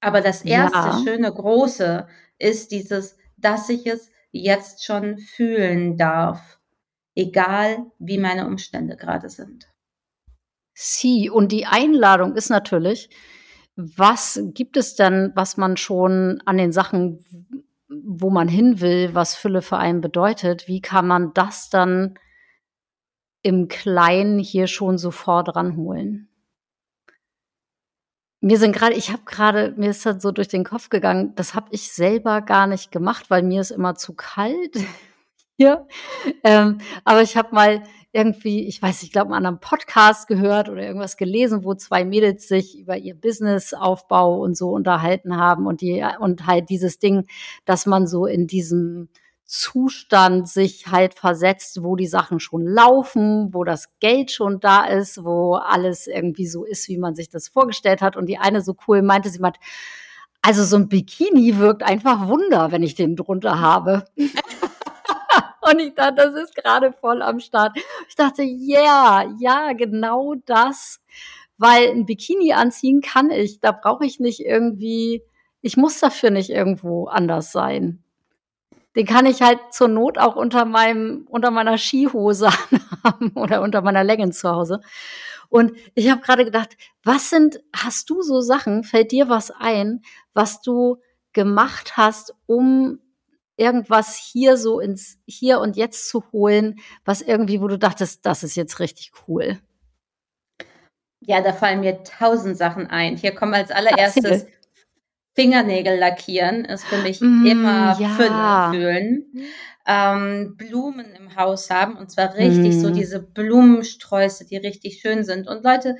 [0.00, 1.02] Aber das erste Ja.
[1.04, 2.08] schöne Große
[2.38, 6.58] ist dieses, dass ich es jetzt schon fühlen darf,
[7.14, 9.68] egal wie meine Umstände gerade sind.
[10.74, 11.30] Sie.
[11.30, 13.10] Und die Einladung ist natürlich,
[13.76, 17.24] was gibt es denn, was man schon an den Sachen,
[17.88, 22.18] wo man hin will, was Fülle für einen bedeutet, wie kann man das dann
[23.42, 26.28] im Kleinen hier schon sofort ranholen?
[28.40, 31.54] Mir sind gerade, ich habe gerade, mir ist das so durch den Kopf gegangen, das
[31.54, 34.76] habe ich selber gar nicht gemacht, weil mir ist immer zu kalt.
[35.58, 35.86] Ja,
[36.44, 40.82] ähm, aber ich habe mal irgendwie, ich weiß ich glaube, einen anderen Podcast gehört oder
[40.82, 46.04] irgendwas gelesen, wo zwei Mädels sich über ihr Businessaufbau und so unterhalten haben und die
[46.20, 47.26] und halt dieses Ding,
[47.64, 49.08] dass man so in diesem
[49.44, 55.24] Zustand sich halt versetzt, wo die Sachen schon laufen, wo das Geld schon da ist,
[55.24, 58.16] wo alles irgendwie so ist, wie man sich das vorgestellt hat.
[58.16, 59.58] Und die eine so cool meinte, sie meint,
[60.42, 64.04] also so ein Bikini wirkt einfach Wunder, wenn ich den drunter habe.
[65.72, 67.76] Und ich dachte, das ist gerade voll am Start.
[68.08, 71.00] Ich dachte, yeah, ja, genau das.
[71.56, 73.60] Weil ein Bikini anziehen kann ich.
[73.60, 75.22] Da brauche ich nicht irgendwie,
[75.62, 78.02] ich muss dafür nicht irgendwo anders sein.
[78.96, 82.50] Den kann ich halt zur Not auch unter meinem, unter meiner Skihose
[83.04, 84.80] haben oder unter meiner Leggings zu Hause.
[85.48, 90.02] Und ich habe gerade gedacht, was sind, hast du so Sachen, fällt dir was ein,
[90.34, 90.98] was du
[91.32, 92.98] gemacht hast, um
[93.62, 98.42] irgendwas hier so ins Hier und Jetzt zu holen, was irgendwie, wo du dachtest, das
[98.42, 99.58] ist jetzt richtig cool?
[101.20, 103.16] Ja, da fallen mir tausend Sachen ein.
[103.16, 104.46] Hier kommen als allererstes.
[105.34, 108.08] Fingernägel lackieren, ist für mich mm, immer ja.
[108.10, 109.24] Fülle fühlen.
[109.86, 112.80] Ähm, Blumen im Haus haben und zwar richtig mm.
[112.80, 115.48] so diese Blumensträuße, die richtig schön sind.
[115.48, 115.96] Und Leute,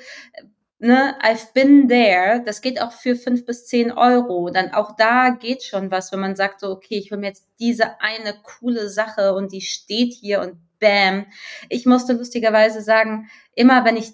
[0.83, 4.51] ne, I've been there, das geht auch für fünf bis zehn Euro.
[4.51, 7.47] Dann auch da geht schon was, wenn man sagt so, okay, ich will mir jetzt
[7.61, 11.27] diese eine coole Sache und die steht hier und bam.
[11.69, 14.13] Ich musste lustigerweise sagen, immer wenn ich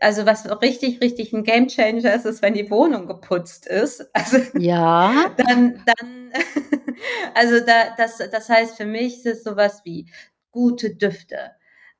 [0.00, 4.08] also was richtig, richtig ein Gamechanger ist, ist, wenn die Wohnung geputzt ist.
[4.14, 5.30] Also ja.
[5.36, 6.32] Dann, dann,
[7.34, 10.10] also da, das, das heißt für mich ist es sowas wie
[10.50, 11.50] gute Düfte,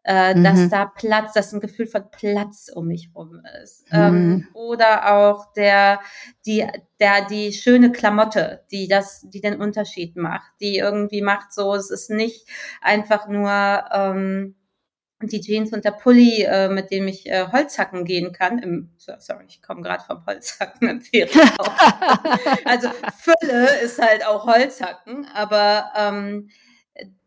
[0.04, 0.44] äh, mhm.
[0.44, 3.90] dass da Platz, dass ein Gefühl von Platz um mich rum ist.
[3.90, 3.98] Mhm.
[3.98, 6.00] Ähm, oder auch der,
[6.46, 6.66] die,
[7.00, 11.90] der, die schöne Klamotte, die das, die den Unterschied macht, die irgendwie macht so, es
[11.90, 12.46] ist nicht
[12.80, 14.56] einfach nur, ähm,
[15.22, 18.58] die Jeans und der Pulli, äh, mit dem ich äh, Holzhacken gehen kann.
[18.58, 21.68] Im, sorry, ich komme gerade vom Holzhacken im Ferienhaus.
[22.64, 26.50] also Fülle ist halt auch Holzhacken, aber ähm,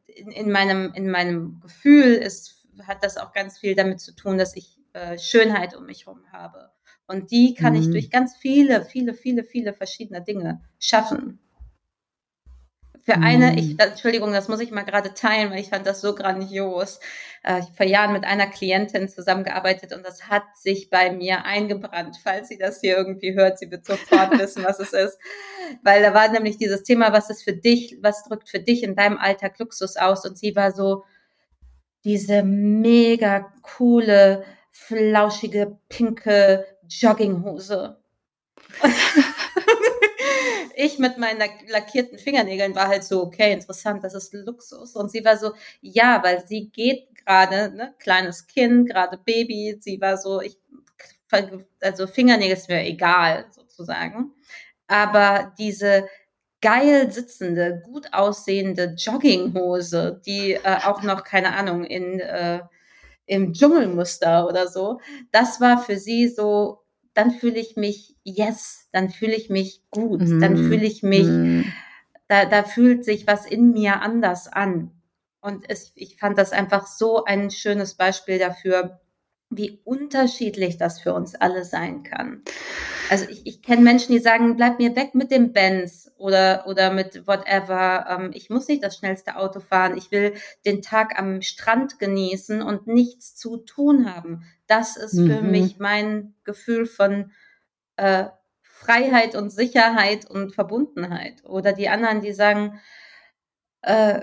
[0.05, 4.37] in, in, meinem, in meinem Gefühl ist hat das auch ganz viel damit zu tun,
[4.37, 6.71] dass ich äh, Schönheit um mich herum habe.
[7.07, 7.81] Und die kann mhm.
[7.81, 11.39] ich durch ganz viele, viele, viele, viele verschiedene Dinge schaffen.
[13.03, 13.79] Für eine, ich, mhm.
[13.79, 16.99] Entschuldigung, das muss ich mal gerade teilen, weil ich fand das so grandios.
[17.41, 21.45] Äh, ich habe vor Jahren mit einer Klientin zusammengearbeitet und das hat sich bei mir
[21.45, 22.17] eingebrannt.
[22.21, 25.17] Falls sie das hier irgendwie hört, sie wird sofort wissen, was es ist.
[25.83, 28.97] Weil da war nämlich dieses Thema, was ist für dich, was drückt für dich in
[28.97, 30.25] deinem Alltag Luxus aus?
[30.25, 31.05] Und sie war so,
[32.07, 37.97] diese mega coole, flauschige, pinke Jogginghose.
[40.75, 44.95] ich mit meinen lackierten Fingernägeln war halt so, okay, interessant, das ist Luxus.
[44.95, 49.99] Und sie war so, ja, weil sie geht gerade, ne, kleines Kind, gerade Baby, sie
[49.99, 50.57] war so, ich,
[51.81, 54.31] also Fingernägel ist mir egal, sozusagen.
[54.87, 56.07] Aber diese
[56.61, 62.61] geil sitzende, gut aussehende Jogginghose, die äh, auch noch, keine Ahnung, in, äh,
[63.25, 64.99] im Dschungelmuster oder so,
[65.31, 66.79] das war für sie so,
[67.13, 70.39] dann fühle ich mich yes, dann fühle ich mich gut, mm.
[70.39, 71.63] dann fühle ich mich, mm.
[72.27, 74.91] da, da fühlt sich was in mir anders an.
[75.41, 78.99] Und es, ich fand das einfach so ein schönes Beispiel dafür,
[79.49, 82.43] wie unterschiedlich das für uns alle sein kann.
[83.09, 86.91] Also ich, ich kenne Menschen, die sagen, bleib mir weg mit dem Benz oder, oder
[86.91, 88.05] mit whatever.
[88.09, 89.97] Ähm, ich muss nicht das schnellste Auto fahren.
[89.97, 90.33] Ich will
[90.65, 94.43] den Tag am Strand genießen und nichts zu tun haben.
[94.67, 95.31] Das ist mhm.
[95.31, 97.31] für mich mein Gefühl von
[97.95, 98.25] äh,
[98.61, 101.43] Freiheit und Sicherheit und Verbundenheit.
[101.45, 102.79] Oder die anderen, die sagen,
[103.81, 104.21] äh,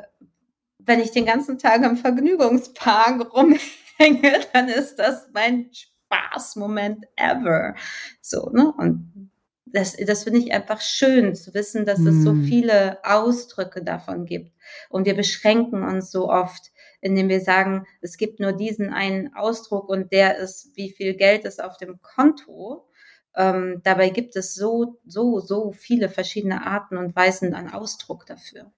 [0.79, 3.59] wenn ich den ganzen Tag im Vergnügungspark rum
[3.97, 7.75] hänge, dann ist das mein Spaßmoment ever.
[8.21, 8.73] So, ne?
[8.77, 9.31] Und
[9.75, 12.45] das, das finde ich einfach schön zu wissen, dass es so hm.
[12.45, 14.53] viele Ausdrücke davon gibt.
[14.89, 19.89] Und wir beschränken uns so oft, indem wir sagen, es gibt nur diesen einen Ausdruck
[19.89, 22.89] und der ist, wie viel Geld ist auf dem Konto.
[23.35, 28.73] Ähm, dabei gibt es so, so, so viele verschiedene Arten und Weisen an Ausdruck dafür.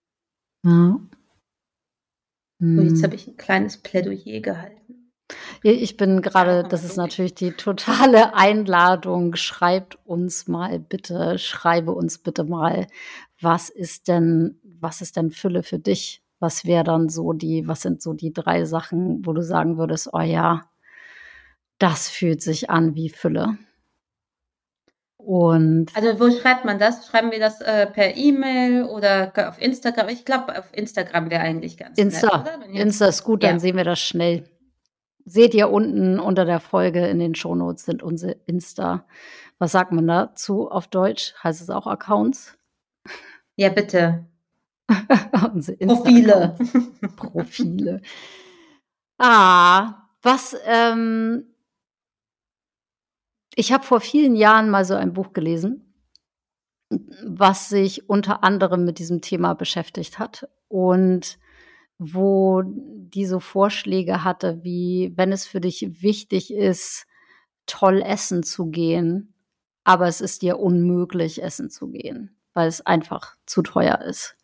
[0.65, 0.99] Ja.
[2.59, 2.77] Hm.
[2.77, 3.03] So, jetzt hm.
[3.03, 5.06] habe ich ein kleines Plädoyer gehalten.
[5.73, 9.35] Ich bin gerade, das ist natürlich die totale Einladung.
[9.35, 12.87] Schreibt uns mal bitte, schreibe uns bitte mal,
[13.41, 16.23] was ist denn, was ist denn Fülle für dich?
[16.39, 20.11] Was wäre dann so die, was sind so die drei Sachen, wo du sagen würdest,
[20.13, 20.63] oh ja,
[21.79, 23.59] das fühlt sich an wie Fülle?
[25.17, 27.09] Und also wo schreibt man das?
[27.09, 30.11] Schreiben wir das äh, per E-Mail oder auf Instagram?
[30.11, 32.45] Ich glaube, auf Instagram wäre eigentlich ganz Insta.
[32.61, 32.77] nett?
[32.81, 34.45] Insta ist gut, dann sehen wir das schnell.
[35.29, 39.09] Seht ihr unten unter der Folge in den Shownotes sind unsere Insta.
[39.59, 41.35] Was sagt man dazu auf Deutsch?
[41.43, 42.57] Heißt es auch Accounts?
[43.57, 44.25] Ja, bitte.
[45.33, 46.55] Profile.
[47.17, 48.03] Profile.
[49.19, 51.47] Ah, was, ähm,
[53.57, 55.93] ich habe vor vielen Jahren mal so ein Buch gelesen,
[57.25, 61.37] was sich unter anderem mit diesem Thema beschäftigt hat und
[61.99, 67.07] wo die so Vorschläge hatte, wie wenn es für dich wichtig ist,
[67.67, 69.35] toll essen zu gehen,
[69.85, 74.37] aber es ist dir unmöglich, essen zu gehen, weil es einfach zu teuer ist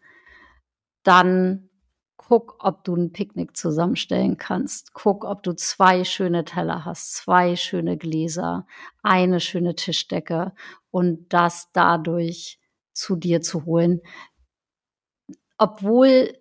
[1.03, 1.69] dann
[2.17, 4.95] guck, ob du ein Picknick zusammenstellen kannst.
[4.95, 8.67] Guck, ob du zwei schöne Teller hast, zwei schöne Gläser,
[9.03, 10.53] eine schöne Tischdecke
[10.91, 12.61] und das dadurch
[12.93, 14.01] zu dir zu holen.
[15.59, 16.33] Obwohl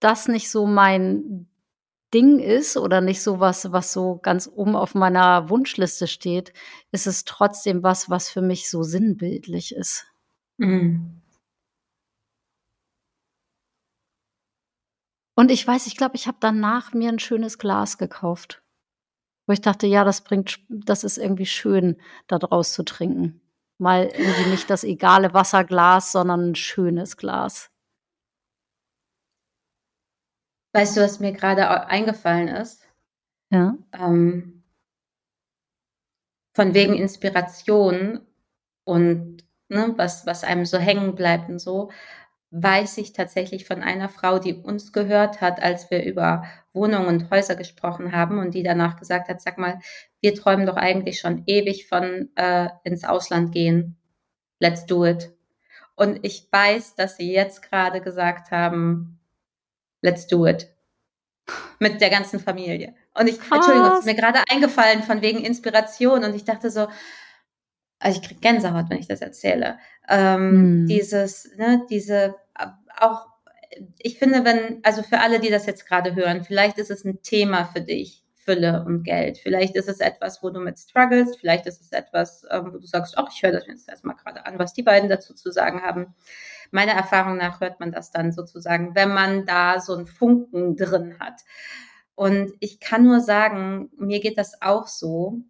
[0.00, 1.48] das nicht so mein
[2.14, 6.52] Ding ist oder nicht so was, was so ganz oben auf meiner Wunschliste steht,
[6.90, 10.06] ist es trotzdem was, was für mich so sinnbildlich ist.
[10.56, 11.20] Mhm.
[15.34, 18.62] Und ich weiß, ich glaube, ich habe danach mir ein schönes Glas gekauft.
[19.46, 21.96] Wo ich dachte, ja, das bringt, das ist irgendwie schön,
[22.26, 23.40] da draus zu trinken.
[23.78, 27.70] Mal irgendwie nicht das egale Wasserglas, sondern ein schönes Glas.
[30.72, 32.86] Weißt du, was mir gerade eingefallen ist?
[33.50, 33.76] Ja.
[33.92, 34.62] Ähm,
[36.54, 38.20] von wegen Inspiration
[38.84, 41.90] und ne, was, was einem so hängen bleibt und so
[42.50, 47.30] weiß ich tatsächlich von einer Frau, die uns gehört hat, als wir über Wohnungen und
[47.30, 49.80] Häuser gesprochen haben und die danach gesagt hat, sag mal,
[50.20, 53.96] wir träumen doch eigentlich schon ewig von äh, ins Ausland gehen.
[54.60, 55.30] Let's do it.
[55.94, 59.17] Und ich weiß, dass sie jetzt gerade gesagt haben,
[60.08, 60.68] let's do it.
[61.78, 62.94] Mit der ganzen Familie.
[63.14, 63.58] Und ich, Krass.
[63.58, 66.88] Entschuldigung, es ist mir gerade eingefallen von wegen Inspiration und ich dachte so,
[68.00, 69.78] also ich kriege Gänsehaut, wenn ich das erzähle.
[70.08, 70.86] Ähm, mm.
[70.86, 72.36] Dieses, ne, diese,
[72.98, 73.26] auch,
[73.98, 77.22] ich finde, wenn, also für alle, die das jetzt gerade hören, vielleicht ist es ein
[77.22, 79.36] Thema für dich, Fülle und Geld.
[79.36, 82.86] Vielleicht ist es etwas, wo du mit struggles, vielleicht ist es etwas, ähm, wo du
[82.86, 85.82] sagst, ach, ich höre das jetzt erstmal gerade an, was die beiden dazu zu sagen
[85.82, 86.14] haben.
[86.70, 91.18] Meiner Erfahrung nach hört man das dann sozusagen, wenn man da so einen Funken drin
[91.20, 91.42] hat.
[92.14, 95.42] Und ich kann nur sagen, mir geht das auch so,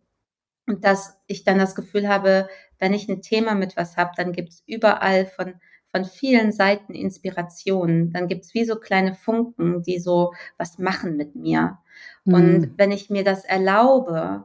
[0.66, 2.48] dass ich dann das Gefühl habe,
[2.80, 5.60] wenn ich ein Thema mit was habe, dann gibt es überall von,
[5.90, 8.12] von vielen Seiten Inspirationen.
[8.12, 11.78] Dann gibt es wie so kleine Funken, die so was machen mit mir.
[12.24, 12.34] Mhm.
[12.34, 14.44] Und wenn ich mir das erlaube,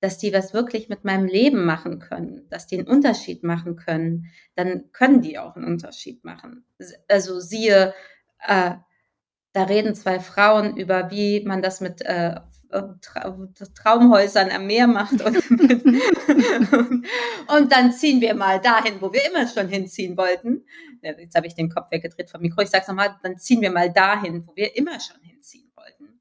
[0.00, 4.26] dass die was wirklich mit meinem Leben machen können, dass die einen Unterschied machen können,
[4.56, 6.64] dann können die auch einen Unterschied machen.
[7.08, 7.94] Also siehe,
[8.46, 8.72] äh,
[9.52, 13.36] da reden zwei Frauen über, wie man das mit äh, Tra
[13.74, 15.20] Traumhäusern am Meer macht.
[15.22, 15.36] Und,
[17.48, 20.64] und, dann ziehen wir mal dahin, wo wir immer schon hinziehen wollten.
[21.02, 22.62] Jetzt habe ich den Kopf weggedreht vom Mikro.
[22.62, 26.20] Ich sage es nochmal, dann ziehen wir mal dahin, wo wir immer schon hinziehen wollten.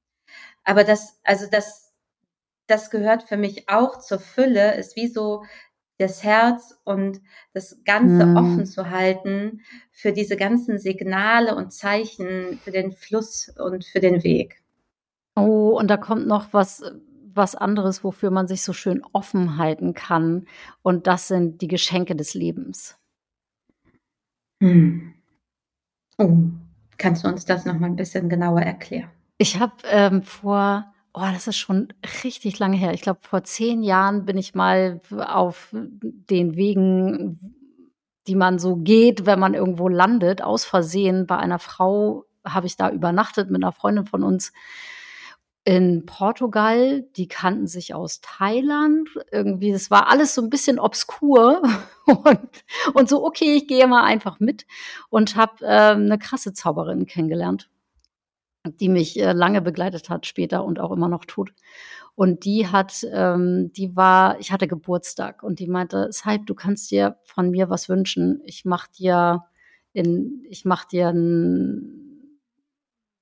[0.63, 1.93] Aber das, also das,
[2.67, 5.43] das gehört für mich auch zur Fülle, ist wie so
[5.99, 7.21] das Herz und
[7.53, 8.37] das Ganze mhm.
[8.37, 14.23] offen zu halten für diese ganzen Signale und Zeichen, für den Fluss und für den
[14.23, 14.63] Weg.
[15.39, 16.83] Oh, und da kommt noch was
[17.39, 20.45] was anderes, wofür man sich so schön offen halten kann.
[20.81, 22.97] Und das sind die Geschenke des Lebens.
[24.61, 25.13] Hm.
[26.17, 26.37] Oh,
[26.97, 29.09] kannst du uns das noch mal ein bisschen genauer erklären?
[29.37, 32.93] Ich habe ähm, vor, oh, das ist schon richtig lange her.
[32.93, 37.55] Ich glaube, vor zehn Jahren bin ich mal auf den Wegen,
[38.27, 42.75] die man so geht, wenn man irgendwo landet, aus Versehen bei einer Frau habe ich
[42.75, 44.51] da übernachtet mit einer Freundin von uns
[45.69, 49.07] in Portugal, die kannten sich aus Thailand.
[49.31, 51.61] Irgendwie, das war alles so ein bisschen obskur
[52.07, 52.39] und,
[52.95, 54.65] und so, okay, ich gehe mal einfach mit
[55.11, 57.69] und habe äh, eine krasse Zauberin kennengelernt,
[58.65, 61.53] die mich äh, lange begleitet hat, später und auch immer noch tut.
[62.15, 66.89] Und die hat, ähm, die war, ich hatte Geburtstag und die meinte, Saib, du kannst
[66.89, 68.41] dir von mir was wünschen.
[68.43, 69.43] Ich mach dir
[69.93, 72.08] in, ich mach dir ein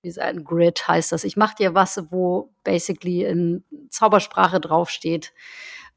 [0.02, 1.24] wie ein Grid heißt das.
[1.24, 5.34] Ich mache dir was, wo basically in Zaubersprache draufsteht,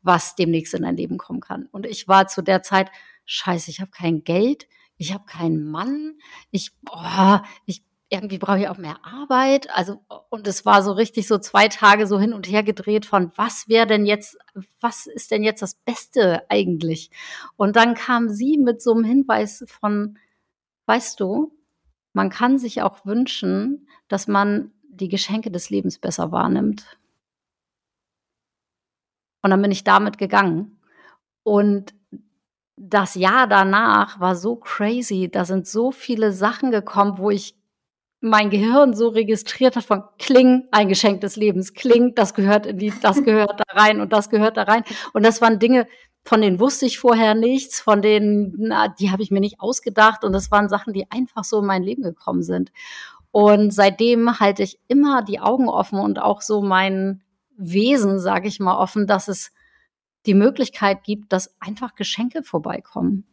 [0.03, 1.66] was demnächst in dein Leben kommen kann.
[1.70, 2.90] Und ich war zu der Zeit,
[3.24, 6.18] scheiße, ich habe kein Geld, ich habe keinen Mann,
[6.51, 9.70] ich, oh, ich, irgendwie brauche ich auch mehr Arbeit.
[9.70, 13.30] Also, und es war so richtig so zwei Tage so hin und her gedreht von,
[13.36, 14.36] was wäre denn jetzt,
[14.80, 17.11] was ist denn jetzt das Beste eigentlich?
[17.57, 20.18] Und dann kam sie mit so einem Hinweis von,
[20.86, 21.53] weißt du,
[22.12, 26.98] man kann sich auch wünschen, dass man die Geschenke des Lebens besser wahrnimmt.
[29.42, 30.78] Und dann bin ich damit gegangen.
[31.42, 31.94] Und
[32.76, 35.30] das Jahr danach war so crazy.
[35.30, 37.54] Da sind so viele Sachen gekommen, wo ich
[38.20, 42.76] mein Gehirn so registriert hat von Kling, ein Geschenk des Lebens, Kling, das gehört in
[42.76, 44.84] die, das gehört da rein und das gehört da rein.
[45.14, 45.86] Und das waren Dinge,
[46.24, 50.24] von denen wusste ich vorher nichts, von denen, na, die habe ich mir nicht ausgedacht.
[50.24, 52.72] Und das waren Sachen, die einfach so in mein Leben gekommen sind.
[53.32, 57.22] Und seitdem halte ich immer die Augen offen und auch so mein
[57.56, 59.52] Wesen, sage ich mal, offen, dass es
[60.26, 63.24] die Möglichkeit gibt, dass einfach Geschenke vorbeikommen.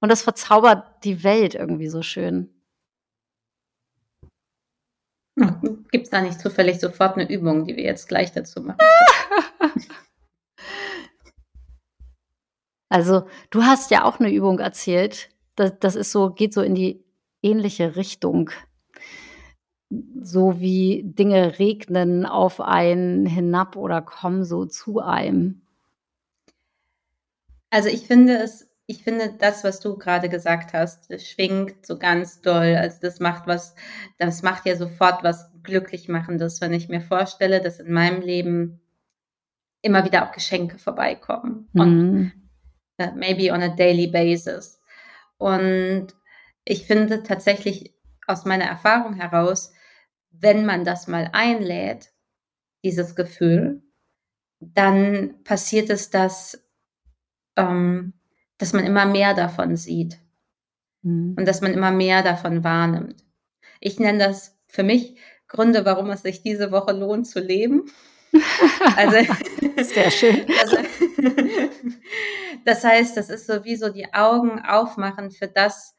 [0.00, 2.50] Und das verzaubert die Welt irgendwie so schön.
[5.90, 8.78] Gibt es da nicht zufällig sofort eine Übung, die wir jetzt gleich dazu machen?
[12.92, 15.30] Also, du hast ja auch eine Übung erzählt.
[15.56, 17.04] Das, das ist so, geht so in die
[17.42, 18.50] ähnliche Richtung.
[20.20, 25.62] So wie Dinge regnen auf einen hinab oder kommen so zu einem.
[27.70, 31.98] Also ich finde es ich finde das, was du gerade gesagt hast, das schwingt so
[31.98, 32.76] ganz doll.
[32.76, 33.74] Also das macht was,
[34.18, 38.80] das macht ja sofort was glücklich machendes, wenn ich mir vorstelle, dass in meinem Leben
[39.80, 41.68] immer wieder auch Geschenke vorbeikommen.
[41.72, 41.80] Mhm.
[41.80, 42.41] Und uh,
[43.14, 44.80] maybe on a daily basis.
[45.38, 46.08] Und
[46.64, 47.94] ich finde tatsächlich
[48.26, 49.72] aus meiner Erfahrung heraus,
[50.30, 52.12] wenn man das mal einlädt,
[52.84, 53.82] dieses Gefühl,
[54.60, 56.62] dann passiert es, dass
[57.56, 58.14] ähm,
[58.62, 60.20] dass man immer mehr davon sieht
[61.02, 61.34] mhm.
[61.36, 63.24] und dass man immer mehr davon wahrnimmt.
[63.80, 65.16] Ich nenne das für mich
[65.48, 67.90] Gründe, warum es sich diese Woche lohnt zu leben.
[68.96, 69.16] Also,
[69.82, 70.46] Sehr schön.
[70.60, 70.76] Also,
[72.64, 75.94] das heißt, das ist sowieso die Augen aufmachen für das,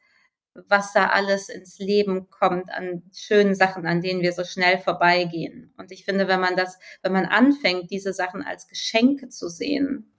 [0.68, 5.72] was da alles ins Leben kommt an schönen Sachen, an denen wir so schnell vorbeigehen.
[5.76, 10.12] Und ich finde, wenn man das, wenn man anfängt, diese Sachen als Geschenke zu sehen,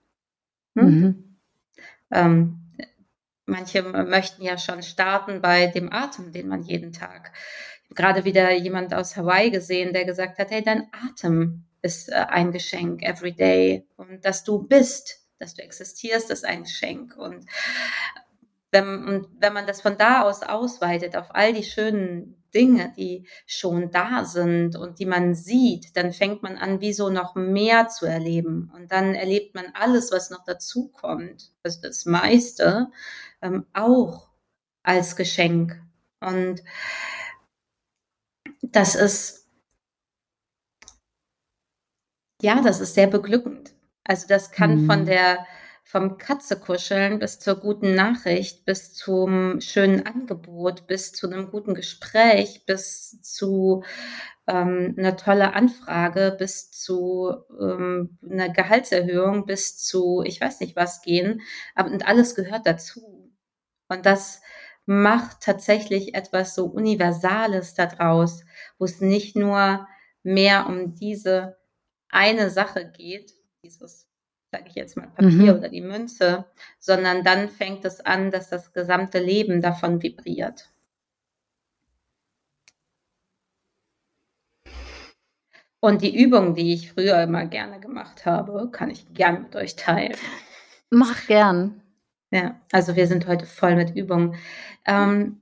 [0.76, 1.36] hm, mhm.
[2.11, 2.59] Ähm,
[3.45, 7.32] manche möchten ja schon starten bei dem Atem, den man jeden Tag.
[7.84, 12.09] Ich habe gerade wieder jemand aus Hawaii gesehen, der gesagt hat, hey, dein Atem ist
[12.09, 17.15] äh, ein Geschenk every day und dass du bist, dass du existierst, ist ein Geschenk
[17.15, 17.45] und
[18.71, 23.27] wenn, und wenn man das von da aus ausweitet auf all die schönen Dinge, die
[23.45, 27.88] schon da sind und die man sieht, dann fängt man an, wie so noch mehr
[27.89, 28.71] zu erleben.
[28.73, 32.88] Und dann erlebt man alles, was noch dazu kommt, also das meiste,
[33.41, 34.29] ähm, auch
[34.83, 35.81] als Geschenk.
[36.19, 36.63] Und
[38.61, 39.44] das ist,
[42.41, 43.73] ja, das ist sehr beglückend.
[44.03, 44.86] Also das kann mhm.
[44.88, 45.45] von der
[45.88, 52.65] vom Katzekuscheln bis zur guten Nachricht, bis zum schönen Angebot, bis zu einem guten Gespräch,
[52.65, 53.83] bis zu
[54.47, 61.01] ähm, einer tolle Anfrage, bis zu ähm, einer Gehaltserhöhung, bis zu ich weiß nicht was
[61.03, 61.41] gehen.
[61.75, 63.31] Aber und alles gehört dazu.
[63.88, 64.41] Und das
[64.88, 68.43] macht tatsächlich etwas so Universales daraus,
[68.79, 69.88] wo es nicht nur
[70.23, 71.57] mehr um diese
[72.16, 74.07] eine Sache geht, dieses
[74.55, 75.59] sage ich jetzt mal, Papier mhm.
[75.59, 76.45] oder die Münze,
[76.80, 80.72] sondern dann fängt es an, dass das gesamte Leben davon vibriert.
[85.82, 89.76] Und die Übung, die ich früher immer gerne gemacht habe, kann ich gern mit euch
[89.76, 90.16] teilen.
[90.89, 91.82] Mach gern.
[92.32, 94.36] Ja, also wir sind heute voll mit Übungen.
[94.86, 95.41] Ähm,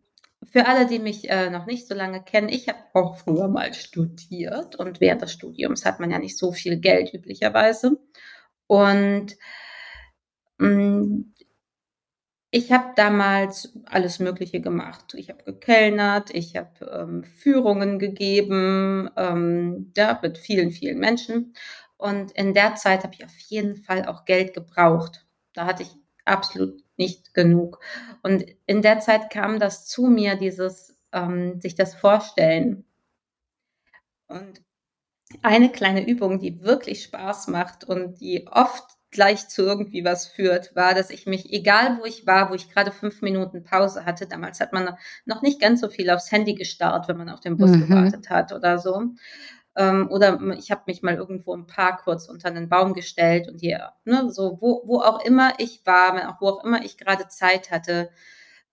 [0.54, 3.74] für alle, die mich äh, noch nicht so lange kennen, ich habe auch früher mal
[3.74, 8.00] studiert und während des Studiums hat man ja nicht so viel Geld üblicherweise.
[8.68, 9.36] Und
[10.60, 11.34] mh, mm,
[12.52, 15.16] ich habe damals alles Mögliche gemacht.
[15.16, 21.56] Ich habe gekellnert, ich habe ähm, Führungen gegeben, ähm, ja, mit vielen, vielen Menschen.
[21.98, 25.26] Und in der Zeit habe ich auf jeden Fall auch Geld gebraucht.
[25.54, 25.90] Da hatte ich
[26.26, 27.80] absolut nicht genug.
[28.22, 32.86] Und in der Zeit kam das zu mir, dieses ähm, sich das vorstellen.
[34.28, 34.62] Und
[35.42, 38.84] eine kleine Übung, die wirklich Spaß macht und die oft
[39.14, 42.70] gleich zu irgendwie was führt, war, dass ich mich, egal wo ich war, wo ich
[42.70, 46.56] gerade fünf Minuten Pause hatte, damals hat man noch nicht ganz so viel aufs Handy
[46.56, 47.88] gestarrt, wenn man auf den Bus mhm.
[47.88, 49.04] gewartet hat oder so.
[49.76, 53.60] Ähm, oder ich habe mich mal irgendwo im Park kurz unter einen Baum gestellt und
[53.60, 57.72] hier, ne, so, wo, wo auch immer ich war, wo auch immer ich gerade Zeit
[57.72, 58.10] hatte,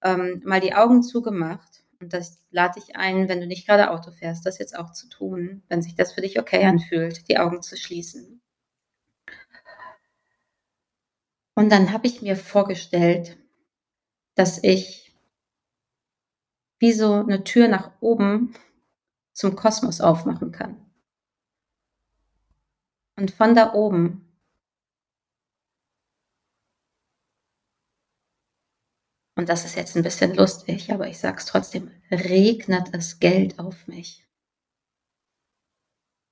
[0.02, 4.10] ähm, mal die Augen zugemacht Und das lade ich ein, wenn du nicht gerade Auto
[4.12, 7.62] fährst, das jetzt auch zu tun, wenn sich das für dich okay anfühlt, die Augen
[7.62, 8.40] zu schließen.
[11.54, 13.36] Und dann habe ich mir vorgestellt,
[14.34, 15.14] dass ich
[16.80, 18.54] wie so eine Tür nach oben
[19.32, 20.89] zum Kosmos aufmachen kann.
[23.20, 24.26] Und von da oben
[29.36, 33.58] und das ist jetzt ein bisschen lustig, aber ich sage es trotzdem, regnet es Geld
[33.58, 34.26] auf mich.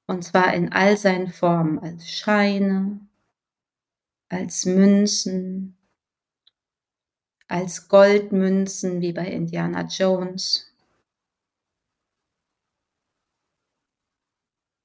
[0.07, 3.07] Und zwar in all seinen Formen, als Scheine,
[4.31, 5.77] als Münzen,
[7.49, 10.68] als Goldmünzen wie bei Indiana Jones.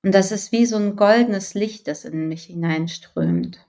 [0.04, 3.66] Und das ist wie so ein goldenes Licht, das in mich hineinströmt.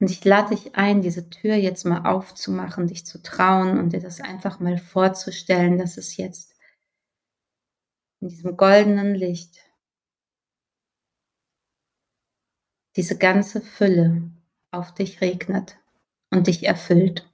[0.00, 4.00] Und ich lade dich ein, diese Tür jetzt mal aufzumachen, dich zu trauen und dir
[4.00, 6.56] das einfach mal vorzustellen, dass es jetzt
[8.20, 9.58] in diesem goldenen Licht
[12.96, 14.30] diese ganze Fülle
[14.70, 15.78] auf dich regnet
[16.30, 17.28] und dich erfüllt.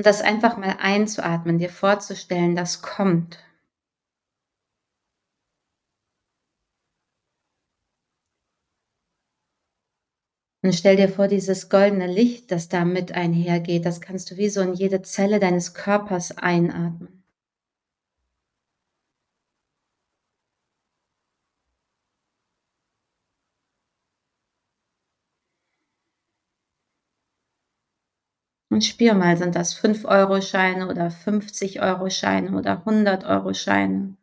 [0.00, 3.38] Und das einfach mal einzuatmen, dir vorzustellen, das kommt.
[10.62, 14.48] Und stell dir vor, dieses goldene Licht, das da mit einhergeht, das kannst du wie
[14.48, 17.19] so in jede Zelle deines Körpers einatmen.
[28.80, 34.16] Und spür mal, sind das 5-Euro-Scheine oder 50-Euro-Scheine oder 100-Euro-Scheine?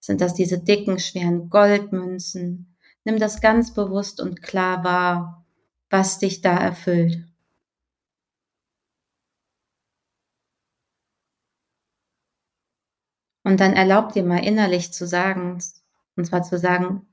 [0.00, 2.76] Sind das diese dicken, schweren Goldmünzen?
[3.04, 5.46] Nimm das ganz bewusst und klar wahr,
[5.88, 7.24] was dich da erfüllt.
[13.44, 15.58] Und dann erlaub dir mal innerlich zu sagen,
[16.16, 17.06] und zwar zu sagen,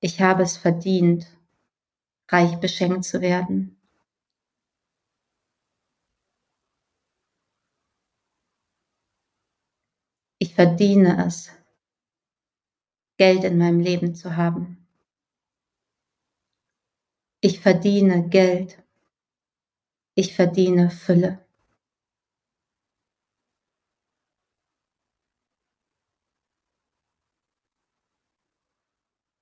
[0.00, 1.28] ich habe es verdient,
[2.28, 3.75] reich beschenkt zu werden.
[10.46, 11.50] Ich verdiene es,
[13.18, 14.86] Geld in meinem Leben zu haben.
[17.40, 18.80] Ich verdiene Geld.
[20.14, 21.44] Ich verdiene Fülle.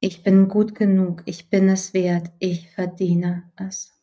[0.00, 3.93] Ich bin gut genug, ich bin es wert, ich verdiene es.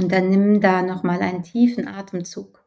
[0.00, 2.64] Und dann nimm da nochmal einen tiefen Atemzug.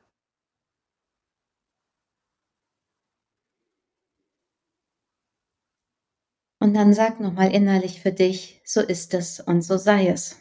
[6.60, 10.40] Und dann sag nochmal innerlich für dich, so ist es und so sei es.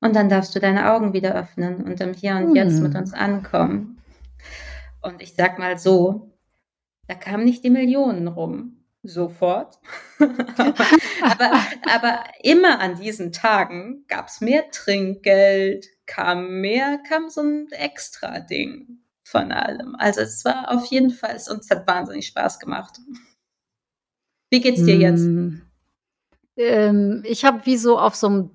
[0.00, 3.00] Und dann darfst du deine Augen wieder öffnen und im Hier und Jetzt mit hm.
[3.00, 4.00] uns ankommen.
[5.02, 6.30] Und ich sag mal so,
[7.08, 8.73] da kamen nicht die Millionen rum
[9.04, 9.78] sofort.
[10.18, 11.52] aber,
[11.92, 18.40] aber, immer an diesen Tagen gab es mehr Trinkgeld, kam mehr, kam so ein extra
[18.40, 19.94] Ding von allem.
[19.98, 22.98] Also es war auf jeden Fall, es uns hat wahnsinnig Spaß gemacht.
[24.50, 25.22] Wie geht's dir jetzt?
[25.22, 25.62] Mm,
[26.56, 28.50] ähm, ich habe wie so auf so einem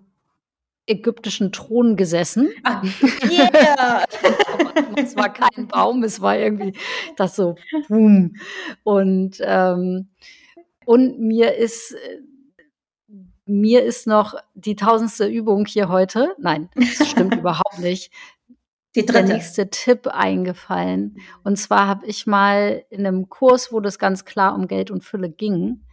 [0.89, 2.49] ägyptischen Thron gesessen.
[2.63, 2.81] Ah,
[3.29, 4.05] yeah.
[4.95, 6.73] es war kein Baum, es war irgendwie
[7.15, 7.55] das so
[7.87, 8.35] boom.
[8.83, 10.09] Und ähm,
[10.89, 12.21] und mir ist äh,
[13.45, 18.11] mir ist noch die tausendste Übung hier heute, nein, das stimmt überhaupt nicht,
[18.95, 19.25] die dritte.
[19.27, 21.17] der nächste Tipp eingefallen.
[21.43, 25.03] Und zwar habe ich mal in einem Kurs, wo das ganz klar um Geld und
[25.03, 25.85] Fülle ging,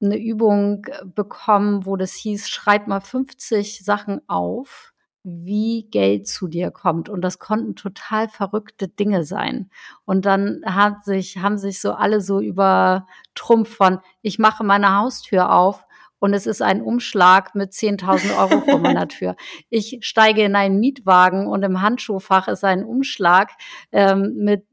[0.00, 4.91] eine Übung bekommen, wo das hieß, schreib mal 50 Sachen auf,
[5.24, 7.08] wie Geld zu dir kommt.
[7.08, 9.70] Und das konnten total verrückte Dinge sein.
[10.04, 14.96] Und dann hat sich, haben sich so alle so über Trumpf von, ich mache meine
[14.96, 15.84] Haustür auf
[16.18, 19.36] und es ist ein Umschlag mit 10.000 Euro vor meiner Tür.
[19.70, 23.50] Ich steige in einen Mietwagen und im Handschuhfach ist ein Umschlag
[23.90, 24.64] ähm, mit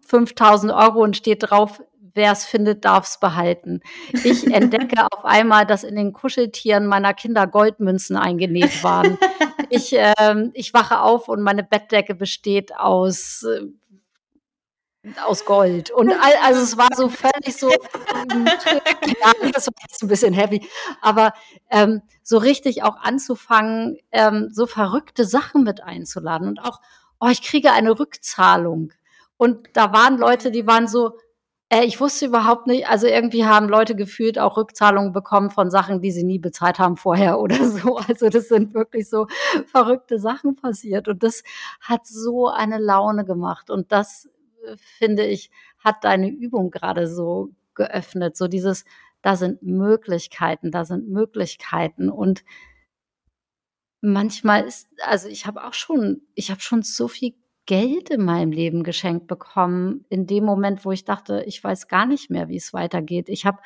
[0.00, 1.82] 5000 Euro und steht drauf,
[2.14, 3.80] wer es findet, darf es behalten.
[4.24, 9.18] Ich entdecke auf einmal, dass in den Kuscheltieren meiner Kinder Goldmünzen eingenäht waren.
[9.68, 13.66] Ich, ähm, ich wache auf und meine Bettdecke besteht aus äh,
[15.24, 15.90] aus Gold.
[15.90, 20.68] Und all, also es war so völlig so, ja, das war jetzt ein bisschen heavy,
[21.00, 21.32] aber
[21.70, 26.80] ähm, so richtig auch anzufangen, ähm, so verrückte Sachen mit einzuladen und auch,
[27.18, 28.92] oh, ich kriege eine Rückzahlung.
[29.36, 31.12] Und da waren Leute, die waren so,
[31.70, 36.02] äh, ich wusste überhaupt nicht, also irgendwie haben Leute gefühlt auch Rückzahlungen bekommen von Sachen,
[36.02, 37.96] die sie nie bezahlt haben vorher oder so.
[37.96, 39.26] Also das sind wirklich so
[39.66, 41.08] verrückte Sachen passiert.
[41.08, 41.42] Und das
[41.80, 43.70] hat so eine Laune gemacht.
[43.70, 44.28] Und das
[44.98, 48.36] finde ich, hat deine Übung gerade so geöffnet.
[48.36, 48.84] So dieses,
[49.22, 52.10] da sind Möglichkeiten, da sind Möglichkeiten.
[52.10, 52.44] Und
[54.00, 57.34] manchmal ist, also ich habe auch schon, ich habe schon so viel
[57.70, 62.04] Geld in meinem Leben geschenkt bekommen, in dem Moment, wo ich dachte, ich weiß gar
[62.04, 63.28] nicht mehr, wie es weitergeht.
[63.28, 63.60] Ich habe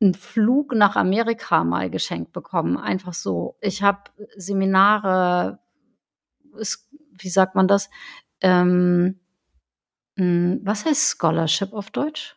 [0.00, 3.56] einen Flug nach Amerika mal geschenkt bekommen, einfach so.
[3.60, 4.02] Ich habe
[4.36, 5.58] Seminare,
[6.54, 7.90] wie sagt man das?
[8.40, 9.18] Ähm,
[10.16, 12.36] hm, was heißt Scholarship auf Deutsch?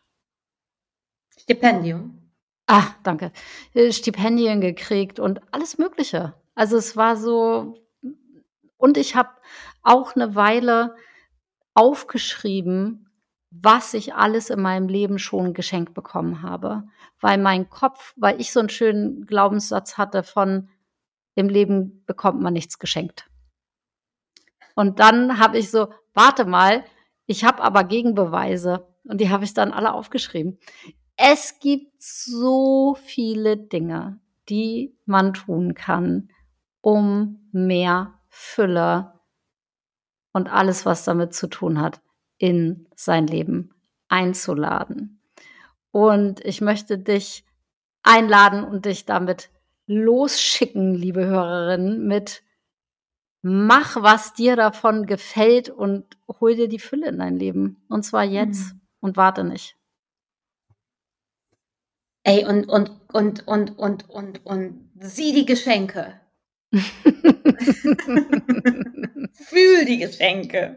[1.38, 2.28] Stipendium.
[2.66, 3.30] Ah, danke.
[3.72, 6.34] Äh, Stipendien gekriegt und alles Mögliche.
[6.56, 7.76] Also es war so,
[8.78, 9.30] und ich habe
[9.82, 10.94] auch eine Weile
[11.74, 13.08] aufgeschrieben,
[13.50, 16.84] was ich alles in meinem Leben schon geschenkt bekommen habe.
[17.20, 20.68] Weil mein Kopf, weil ich so einen schönen Glaubenssatz hatte von,
[21.34, 23.28] im Leben bekommt man nichts geschenkt.
[24.74, 26.84] Und dann habe ich so, warte mal,
[27.26, 30.58] ich habe aber Gegenbeweise und die habe ich dann alle aufgeschrieben.
[31.16, 34.18] Es gibt so viele Dinge,
[34.48, 36.30] die man tun kann,
[36.80, 39.12] um mehr Fülle
[40.32, 42.00] und alles, was damit zu tun hat,
[42.38, 43.74] in sein Leben
[44.08, 45.20] einzuladen.
[45.90, 47.44] Und ich möchte dich
[48.02, 49.50] einladen und dich damit
[49.86, 52.42] losschicken, liebe Hörerinnen, mit
[53.42, 57.84] mach, was dir davon gefällt und hol dir die Fülle in dein Leben.
[57.88, 58.80] Und zwar jetzt mhm.
[59.00, 59.76] und warte nicht.
[62.24, 66.20] Ey, und, und, und, und, und, und, und sieh die Geschenke.
[69.32, 70.76] Fühl die Geschenke.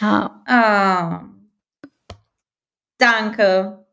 [0.00, 0.42] Ja.
[0.46, 1.24] Ah.
[2.98, 3.86] Danke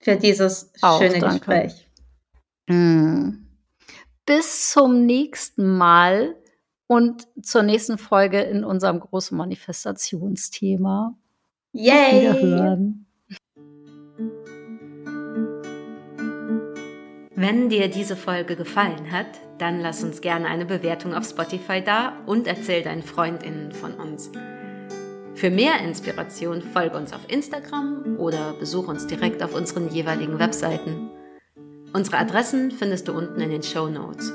[0.00, 1.38] für dieses Auch, schöne danke.
[1.38, 1.88] Gespräch.
[2.68, 3.46] Mm
[4.26, 6.36] bis zum nächsten Mal
[6.88, 11.16] und zur nächsten Folge in unserem großen Manifestationsthema.
[11.72, 12.20] Yay!
[12.20, 13.05] Wiederhören.
[17.38, 19.26] Wenn dir diese Folge gefallen hat,
[19.58, 24.30] dann lass uns gerne eine Bewertung auf Spotify da und erzähl deinen FreundInnen von uns.
[25.34, 31.10] Für mehr Inspiration folge uns auf Instagram oder besuch uns direkt auf unseren jeweiligen Webseiten.
[31.92, 34.32] Unsere Adressen findest du unten in den Show Notes.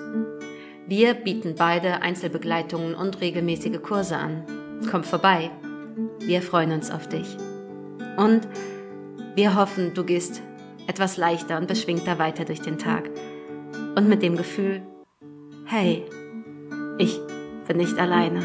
[0.85, 4.43] Wir bieten beide Einzelbegleitungen und regelmäßige Kurse an.
[4.91, 5.49] Komm vorbei.
[6.19, 7.35] Wir freuen uns auf dich.
[8.17, 8.47] Und
[9.33, 10.43] wir hoffen, du gehst
[10.87, 13.09] etwas leichter und beschwingter weiter durch den Tag.
[13.95, 14.81] Und mit dem Gefühl,
[15.65, 16.03] hey,
[16.97, 17.19] ich
[17.67, 18.41] bin nicht alleine.